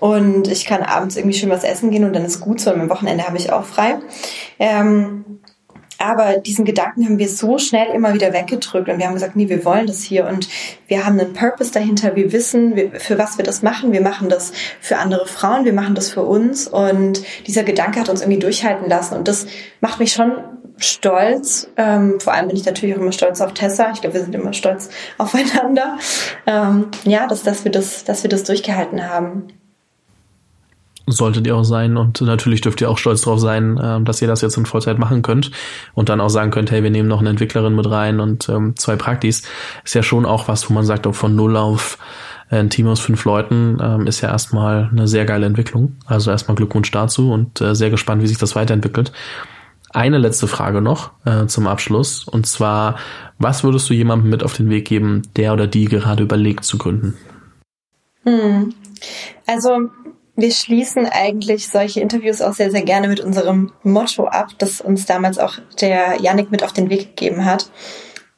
und 0.00 0.48
ich 0.48 0.66
kann 0.66 0.82
abends 0.82 1.16
irgendwie 1.16 1.38
schön 1.38 1.48
was 1.48 1.64
essen 1.64 1.90
gehen 1.90 2.04
und 2.04 2.12
dann 2.12 2.24
ist 2.24 2.40
gut 2.40 2.60
so. 2.60 2.72
Und 2.72 2.80
am 2.80 2.90
Wochenende 2.90 3.26
habe 3.26 3.38
ich 3.38 3.50
auch 3.52 3.64
frei. 3.64 3.98
Ähm, 4.58 5.40
aber 6.02 6.38
diesen 6.38 6.64
Gedanken 6.64 7.04
haben 7.04 7.18
wir 7.18 7.28
so 7.28 7.58
schnell 7.58 7.94
immer 7.94 8.12
wieder 8.12 8.32
weggedrückt 8.32 8.88
und 8.88 8.98
wir 8.98 9.06
haben 9.06 9.14
gesagt, 9.14 9.36
nee, 9.36 9.48
wir 9.48 9.64
wollen 9.64 9.86
das 9.86 10.02
hier 10.02 10.26
und 10.26 10.48
wir 10.88 11.06
haben 11.06 11.18
einen 11.18 11.32
Purpose 11.32 11.72
dahinter. 11.72 12.16
Wir 12.16 12.32
wissen, 12.32 12.92
für 12.94 13.18
was 13.18 13.38
wir 13.38 13.44
das 13.44 13.62
machen. 13.62 13.92
Wir 13.92 14.00
machen 14.00 14.28
das 14.28 14.52
für 14.80 14.98
andere 14.98 15.26
Frauen, 15.26 15.64
wir 15.64 15.72
machen 15.72 15.94
das 15.94 16.10
für 16.10 16.22
uns 16.22 16.66
und 16.66 17.22
dieser 17.46 17.62
Gedanke 17.62 18.00
hat 18.00 18.08
uns 18.08 18.20
irgendwie 18.20 18.40
durchhalten 18.40 18.88
lassen 18.88 19.14
und 19.14 19.28
das 19.28 19.46
macht 19.80 20.00
mich 20.00 20.12
schon 20.12 20.32
stolz. 20.78 21.68
Ähm, 21.76 22.18
vor 22.18 22.32
allem 22.32 22.48
bin 22.48 22.56
ich 22.56 22.64
natürlich 22.64 22.96
auch 22.96 23.00
immer 23.00 23.12
stolz 23.12 23.40
auf 23.40 23.54
Tessa. 23.54 23.92
Ich 23.92 24.00
glaube, 24.00 24.14
wir 24.14 24.22
sind 24.22 24.34
immer 24.34 24.52
stolz 24.52 24.88
aufeinander. 25.18 25.98
Ähm, 26.46 26.88
ja, 27.04 27.26
dass, 27.26 27.42
dass 27.42 27.64
wir 27.64 27.70
das, 27.70 28.04
dass 28.04 28.22
wir 28.22 28.30
das 28.30 28.42
durchgehalten 28.44 29.08
haben 29.08 29.48
solltet 31.06 31.46
ihr 31.46 31.56
auch 31.56 31.64
sein 31.64 31.96
und 31.96 32.20
natürlich 32.20 32.60
dürft 32.60 32.80
ihr 32.80 32.90
auch 32.90 32.98
stolz 32.98 33.22
drauf 33.22 33.40
sein, 33.40 33.78
äh, 33.78 34.02
dass 34.02 34.22
ihr 34.22 34.28
das 34.28 34.40
jetzt 34.40 34.56
in 34.56 34.66
Vollzeit 34.66 34.98
machen 34.98 35.22
könnt 35.22 35.50
und 35.94 36.08
dann 36.08 36.20
auch 36.20 36.28
sagen 36.28 36.50
könnt, 36.50 36.70
hey, 36.70 36.82
wir 36.82 36.90
nehmen 36.90 37.08
noch 37.08 37.20
eine 37.20 37.30
Entwicklerin 37.30 37.74
mit 37.74 37.90
rein 37.90 38.20
und 38.20 38.48
ähm, 38.48 38.74
zwei 38.76 38.96
Praktis. 38.96 39.42
Ist 39.84 39.94
ja 39.94 40.02
schon 40.02 40.26
auch 40.26 40.48
was, 40.48 40.68
wo 40.68 40.74
man 40.74 40.84
sagt, 40.84 41.06
auch 41.06 41.14
von 41.14 41.34
null 41.34 41.56
auf 41.56 41.98
äh, 42.50 42.56
ein 42.56 42.70
Team 42.70 42.86
aus 42.86 43.00
fünf 43.00 43.24
Leuten 43.24 43.78
ähm, 43.80 44.06
ist 44.06 44.20
ja 44.20 44.30
erstmal 44.30 44.88
eine 44.92 45.08
sehr 45.08 45.24
geile 45.24 45.46
Entwicklung. 45.46 45.96
Also 46.06 46.30
erstmal 46.30 46.54
Glückwunsch 46.54 46.90
dazu 46.90 47.32
und 47.32 47.60
äh, 47.60 47.74
sehr 47.74 47.90
gespannt, 47.90 48.22
wie 48.22 48.28
sich 48.28 48.38
das 48.38 48.54
weiterentwickelt. 48.54 49.12
Eine 49.90 50.18
letzte 50.18 50.46
Frage 50.46 50.80
noch 50.80 51.10
äh, 51.26 51.46
zum 51.46 51.66
Abschluss 51.66 52.26
und 52.26 52.46
zwar, 52.46 52.96
was 53.38 53.64
würdest 53.64 53.90
du 53.90 53.94
jemandem 53.94 54.30
mit 54.30 54.42
auf 54.42 54.54
den 54.54 54.70
Weg 54.70 54.86
geben, 54.86 55.22
der 55.36 55.52
oder 55.52 55.66
die 55.66 55.84
gerade 55.84 56.22
überlegt 56.22 56.64
zu 56.64 56.78
gründen? 56.78 57.14
Hm. 58.24 58.72
Also 59.46 59.90
wir 60.34 60.50
schließen 60.50 61.06
eigentlich 61.06 61.68
solche 61.68 62.00
Interviews 62.00 62.40
auch 62.40 62.54
sehr, 62.54 62.70
sehr 62.70 62.82
gerne 62.82 63.08
mit 63.08 63.20
unserem 63.20 63.72
Motto 63.82 64.26
ab, 64.26 64.48
das 64.58 64.80
uns 64.80 65.04
damals 65.04 65.38
auch 65.38 65.58
der 65.80 66.20
Yannick 66.20 66.50
mit 66.50 66.64
auf 66.64 66.72
den 66.72 66.88
Weg 66.88 67.16
gegeben 67.16 67.44
hat. 67.44 67.70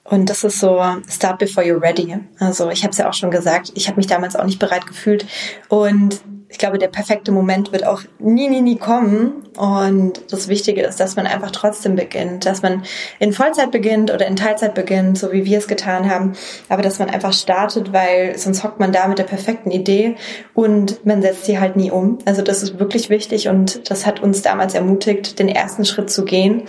Und 0.02 0.28
das 0.28 0.44
ist 0.44 0.60
so, 0.60 0.82
start 1.08 1.38
before 1.38 1.64
you're 1.64 1.80
ready. 1.80 2.18
Also 2.38 2.68
ich 2.68 2.82
habe 2.82 2.90
es 2.90 2.98
ja 2.98 3.08
auch 3.08 3.14
schon 3.14 3.30
gesagt, 3.30 3.72
ich 3.74 3.88
habe 3.88 3.96
mich 3.96 4.06
damals 4.06 4.36
auch 4.36 4.44
nicht 4.44 4.58
bereit 4.58 4.86
gefühlt. 4.86 5.26
Und 5.68 6.20
ich 6.54 6.58
glaube, 6.58 6.78
der 6.78 6.86
perfekte 6.86 7.32
Moment 7.32 7.72
wird 7.72 7.84
auch 7.84 8.02
nie, 8.20 8.48
nie, 8.48 8.60
nie 8.60 8.78
kommen. 8.78 9.42
Und 9.56 10.12
das 10.30 10.46
Wichtige 10.46 10.82
ist, 10.82 11.00
dass 11.00 11.16
man 11.16 11.26
einfach 11.26 11.50
trotzdem 11.50 11.96
beginnt, 11.96 12.46
dass 12.46 12.62
man 12.62 12.84
in 13.18 13.32
Vollzeit 13.32 13.72
beginnt 13.72 14.12
oder 14.12 14.28
in 14.28 14.36
Teilzeit 14.36 14.72
beginnt, 14.72 15.18
so 15.18 15.32
wie 15.32 15.44
wir 15.44 15.58
es 15.58 15.66
getan 15.66 16.08
haben. 16.08 16.34
Aber 16.68 16.82
dass 16.82 17.00
man 17.00 17.10
einfach 17.10 17.32
startet, 17.32 17.92
weil 17.92 18.38
sonst 18.38 18.62
hockt 18.62 18.78
man 18.78 18.92
da 18.92 19.08
mit 19.08 19.18
der 19.18 19.24
perfekten 19.24 19.72
Idee 19.72 20.14
und 20.54 21.04
man 21.04 21.22
setzt 21.22 21.46
sie 21.46 21.58
halt 21.58 21.74
nie 21.74 21.90
um. 21.90 22.18
Also 22.24 22.40
das 22.40 22.62
ist 22.62 22.78
wirklich 22.78 23.10
wichtig 23.10 23.48
und 23.48 23.90
das 23.90 24.06
hat 24.06 24.22
uns 24.22 24.42
damals 24.42 24.74
ermutigt, 24.74 25.40
den 25.40 25.48
ersten 25.48 25.84
Schritt 25.84 26.08
zu 26.08 26.24
gehen. 26.24 26.68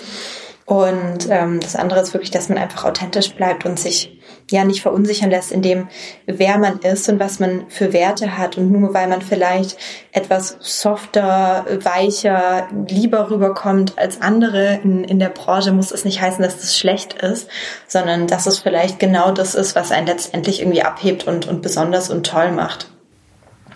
Und 0.65 1.28
ähm, 1.30 1.60
das 1.60 1.75
andere 1.75 1.99
ist 1.99 2.13
wirklich, 2.13 2.32
dass 2.32 2.49
man 2.49 2.58
einfach 2.58 2.86
authentisch 2.86 3.36
bleibt 3.36 3.65
und 3.65 3.80
sich 3.80 4.19
ja 4.49 4.63
nicht 4.63 4.82
verunsichern 4.82 5.30
lässt 5.30 5.51
in 5.51 5.62
dem, 5.62 5.89
wer 6.25 6.58
man 6.58 6.80
ist 6.80 7.08
und 7.08 7.19
was 7.19 7.39
man 7.39 7.65
für 7.69 7.93
Werte 7.93 8.36
hat. 8.39 8.58
Und 8.58 8.71
nur 8.71 8.95
weil 8.95 9.08
man 9.08 9.21
vielleicht 9.21 9.78
etwas 10.12 10.58
softer, 10.62 11.65
weicher, 11.84 12.67
lieber 12.88 13.30
rüberkommt 13.30 13.93
als 13.99 14.21
andere 14.21 14.80
in, 14.84 15.04
in 15.04 15.19
der 15.19 15.30
Branche, 15.30 15.71
muss 15.71 15.91
es 15.91 16.04
nicht 16.04 16.19
heißen, 16.19 16.41
dass 16.43 16.60
das 16.60 16.75
schlecht 16.75 17.13
ist, 17.13 17.47
sondern 17.88 18.25
dass 18.25 18.47
es 18.47 18.58
vielleicht 18.58 18.97
genau 18.97 19.32
das 19.32 19.54
ist, 19.54 19.75
was 19.75 19.91
einen 19.91 20.08
letztendlich 20.08 20.62
irgendwie 20.62 20.82
abhebt 20.82 21.28
und, 21.28 21.47
und 21.47 21.62
besonders 21.62 22.10
und 22.10 22.25
toll 22.25 22.51
macht. 22.51 22.89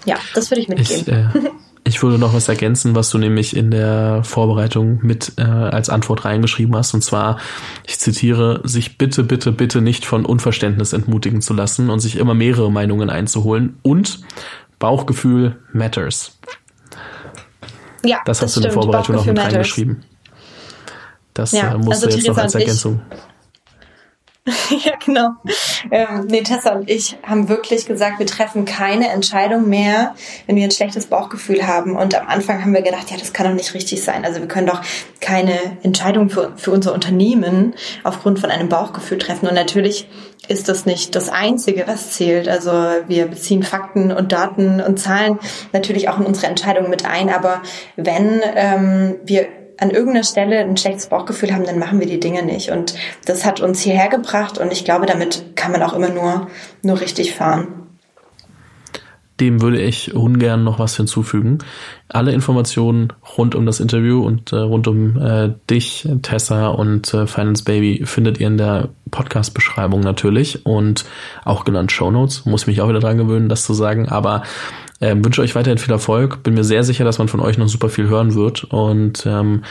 Ja, 0.05 0.15
das 0.33 0.49
würde 0.49 0.61
ich 0.61 0.69
mitgeben. 0.69 1.29
Ich, 1.35 1.43
äh 1.43 1.49
Ich 1.89 2.03
würde 2.03 2.19
noch 2.19 2.35
was 2.35 2.47
ergänzen, 2.47 2.93
was 2.93 3.09
du 3.09 3.17
nämlich 3.17 3.55
in 3.55 3.71
der 3.71 4.23
Vorbereitung 4.23 4.99
mit 5.01 5.33
äh, 5.37 5.41
als 5.41 5.89
Antwort 5.89 6.23
reingeschrieben 6.23 6.75
hast. 6.75 6.93
Und 6.93 7.03
zwar, 7.03 7.39
ich 7.87 7.97
zitiere, 7.97 8.61
sich 8.63 8.99
bitte, 8.99 9.23
bitte, 9.23 9.51
bitte 9.51 9.81
nicht 9.81 10.05
von 10.05 10.23
Unverständnis 10.23 10.93
entmutigen 10.93 11.41
zu 11.41 11.55
lassen 11.55 11.89
und 11.89 11.99
sich 11.99 12.17
immer 12.17 12.35
mehrere 12.35 12.71
Meinungen 12.71 13.09
einzuholen. 13.09 13.79
Und 13.81 14.19
Bauchgefühl 14.77 15.57
matters. 15.73 16.37
Ja, 18.05 18.19
das, 18.23 18.37
das 18.37 18.43
hast 18.43 18.55
du 18.57 18.59
in 18.59 18.63
der 18.65 18.71
Vorbereitung 18.71 19.15
noch 19.15 19.25
mit 19.25 19.35
matters. 19.35 19.53
reingeschrieben. 19.53 20.03
Das 21.33 21.51
ja, 21.53 21.73
äh, 21.73 21.77
musst 21.77 22.03
also 22.03 22.07
du 22.07 22.15
jetzt 22.15 22.27
noch 22.27 22.37
als 22.37 22.53
Ergänzung. 22.53 23.01
Ich 23.11 23.17
ja, 24.83 24.93
genau. 25.03 25.29
Ähm, 25.91 26.27
nee, 26.27 26.41
Tessa 26.41 26.73
und 26.73 26.89
ich 26.89 27.17
haben 27.23 27.49
wirklich 27.49 27.85
gesagt, 27.85 28.19
wir 28.19 28.25
treffen 28.25 28.65
keine 28.65 29.09
Entscheidung 29.09 29.69
mehr, 29.69 30.15
wenn 30.47 30.55
wir 30.55 30.63
ein 30.63 30.71
schlechtes 30.71 31.07
Bauchgefühl 31.07 31.67
haben. 31.67 31.95
Und 31.95 32.15
am 32.15 32.27
Anfang 32.27 32.61
haben 32.61 32.73
wir 32.73 32.81
gedacht, 32.81 33.11
ja, 33.11 33.17
das 33.17 33.33
kann 33.33 33.47
doch 33.47 33.53
nicht 33.53 33.73
richtig 33.73 34.03
sein. 34.03 34.25
Also 34.25 34.39
wir 34.39 34.47
können 34.47 34.67
doch 34.67 34.81
keine 35.19 35.77
Entscheidung 35.83 36.29
für, 36.29 36.53
für 36.55 36.71
unser 36.71 36.93
Unternehmen 36.93 37.75
aufgrund 38.03 38.39
von 38.39 38.49
einem 38.49 38.69
Bauchgefühl 38.69 39.17
treffen. 39.17 39.47
Und 39.47 39.55
natürlich 39.55 40.07
ist 40.47 40.69
das 40.69 40.85
nicht 40.85 41.15
das 41.15 41.29
Einzige, 41.29 41.85
was 41.85 42.11
zählt. 42.11 42.47
Also 42.47 42.71
wir 43.07 43.27
beziehen 43.27 43.63
Fakten 43.63 44.11
und 44.11 44.31
Daten 44.31 44.81
und 44.81 44.99
Zahlen 44.99 45.39
natürlich 45.73 46.09
auch 46.09 46.19
in 46.19 46.25
unsere 46.25 46.47
Entscheidungen 46.47 46.89
mit 46.89 47.05
ein. 47.05 47.29
Aber 47.29 47.61
wenn 47.95 48.41
ähm, 48.55 49.15
wir 49.23 49.47
an 49.79 49.91
irgendeiner 49.91 50.23
Stelle 50.23 50.59
ein 50.59 50.77
schlechtes 50.77 51.07
Bauchgefühl 51.07 51.53
haben, 51.53 51.65
dann 51.65 51.79
machen 51.79 51.99
wir 51.99 52.07
die 52.07 52.19
Dinge 52.19 52.43
nicht. 52.43 52.71
Und 52.71 52.95
das 53.25 53.45
hat 53.45 53.61
uns 53.61 53.81
hierher 53.81 54.09
gebracht 54.09 54.57
und 54.57 54.71
ich 54.71 54.85
glaube, 54.85 55.05
damit 55.05 55.55
kann 55.55 55.71
man 55.71 55.81
auch 55.83 55.93
immer 55.93 56.09
nur, 56.09 56.47
nur 56.83 56.99
richtig 56.99 57.33
fahren. 57.33 57.67
Dem 59.39 59.61
würde 59.61 59.79
ich 59.79 60.13
ungern 60.13 60.65
noch 60.65 60.79
was 60.79 60.97
hinzufügen. 60.97 61.59
Alle 62.09 62.33
Informationen 62.33 63.13
rund 63.37 63.55
um 63.55 63.65
das 63.65 63.79
Interview 63.79 64.21
und 64.21 64.51
äh, 64.51 64.57
rund 64.57 64.85
um 64.89 65.17
äh, 65.17 65.53
dich, 65.69 66.05
Tessa 66.23 66.67
und 66.67 67.13
äh, 67.13 67.25
Finance 67.25 67.63
Baby 67.63 68.01
findet 68.03 68.37
ihr 68.41 68.47
in 68.47 68.57
der 68.57 68.89
Podcast-Beschreibung 69.11 70.01
natürlich 70.01 70.65
und 70.65 71.05
auch 71.45 71.63
genannt 71.63 71.93
Show 71.93 72.11
Notes. 72.11 72.45
Muss 72.45 72.67
mich 72.67 72.81
auch 72.81 72.89
wieder 72.89 72.99
dran 72.99 73.17
gewöhnen, 73.17 73.47
das 73.47 73.63
zu 73.63 73.73
sagen. 73.73 74.09
Aber 74.09 74.43
ähm, 75.01 75.23
wünsche 75.23 75.41
euch 75.41 75.55
weiterhin 75.55 75.77
viel 75.77 75.93
Erfolg. 75.93 76.43
Bin 76.43 76.53
mir 76.53 76.63
sehr 76.63 76.83
sicher, 76.83 77.05
dass 77.05 77.17
man 77.17 77.27
von 77.27 77.39
euch 77.39 77.57
noch 77.57 77.67
super 77.67 77.89
viel 77.89 78.09
hören 78.09 78.35
wird 78.35 78.65
und 78.65 79.25
ähm, 79.25 79.63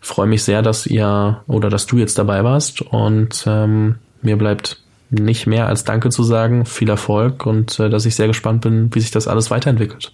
freue 0.00 0.26
mich 0.26 0.44
sehr, 0.44 0.62
dass 0.62 0.86
ihr 0.86 1.42
oder 1.46 1.68
dass 1.68 1.86
du 1.86 1.96
jetzt 1.96 2.18
dabei 2.18 2.44
warst. 2.44 2.82
Und 2.82 3.44
ähm, 3.46 3.96
mir 4.22 4.36
bleibt 4.36 4.82
nicht 5.10 5.46
mehr 5.46 5.66
als 5.66 5.84
Danke 5.84 6.10
zu 6.10 6.22
sagen. 6.22 6.66
Viel 6.66 6.88
Erfolg 6.88 7.46
und 7.46 7.78
äh, 7.80 7.90
dass 7.90 8.06
ich 8.06 8.14
sehr 8.14 8.28
gespannt 8.28 8.62
bin, 8.62 8.94
wie 8.94 9.00
sich 9.00 9.10
das 9.10 9.28
alles 9.28 9.50
weiterentwickelt. 9.50 10.12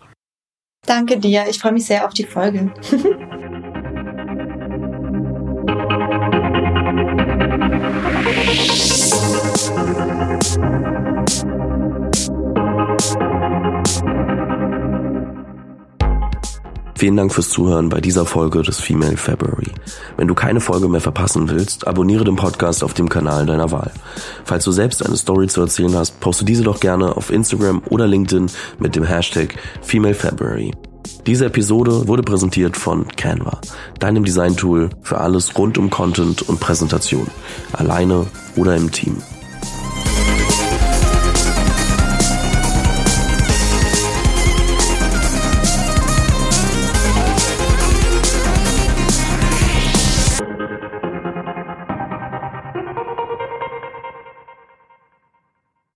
Danke 0.87 1.19
dir. 1.19 1.45
Ich 1.49 1.59
freue 1.59 1.73
mich 1.73 1.87
sehr 1.87 2.07
auf 2.07 2.15
die 2.15 2.25
Folge. 2.25 2.73
Vielen 17.03 17.17
Dank 17.17 17.35
fürs 17.35 17.49
Zuhören 17.49 17.88
bei 17.88 18.01
dieser 18.01 18.25
Folge 18.25 18.62
des 18.62 18.79
Female 18.79 19.17
February. 19.17 19.73
Wenn 20.17 20.29
du 20.29 20.37
keine 20.37 20.61
Folge 20.61 20.87
mehr 20.87 21.01
verpassen 21.01 21.51
willst, 21.51 21.88
abonniere 21.88 22.23
den 22.23 22.37
Podcast 22.37 22.85
auf 22.85 22.95
dem 22.95 23.09
Kanal 23.09 23.45
deiner 23.45 23.73
Wahl. 23.73 23.91
Falls 24.45 24.62
du 24.62 24.71
selbst 24.71 25.05
eine 25.05 25.17
Story 25.17 25.49
zu 25.49 25.62
erzählen 25.62 25.97
hast, 25.97 26.21
poste 26.21 26.45
diese 26.45 26.62
doch 26.62 26.79
gerne 26.79 27.17
auf 27.17 27.33
Instagram 27.33 27.83
oder 27.91 28.07
LinkedIn 28.07 28.47
mit 28.79 28.95
dem 28.95 29.03
Hashtag 29.03 29.57
Female 29.81 30.15
February. 30.15 30.71
Diese 31.27 31.47
Episode 31.47 32.07
wurde 32.07 32.23
präsentiert 32.23 32.77
von 32.77 33.09
Canva, 33.09 33.61
deinem 33.99 34.23
Design-Tool 34.23 34.91
für 35.03 35.19
alles 35.19 35.59
rund 35.59 35.79
um 35.79 35.91
Content 35.91 36.43
und 36.43 36.61
Präsentation, 36.61 37.27
alleine 37.73 38.27
oder 38.55 38.77
im 38.77 38.93
Team. 38.93 39.17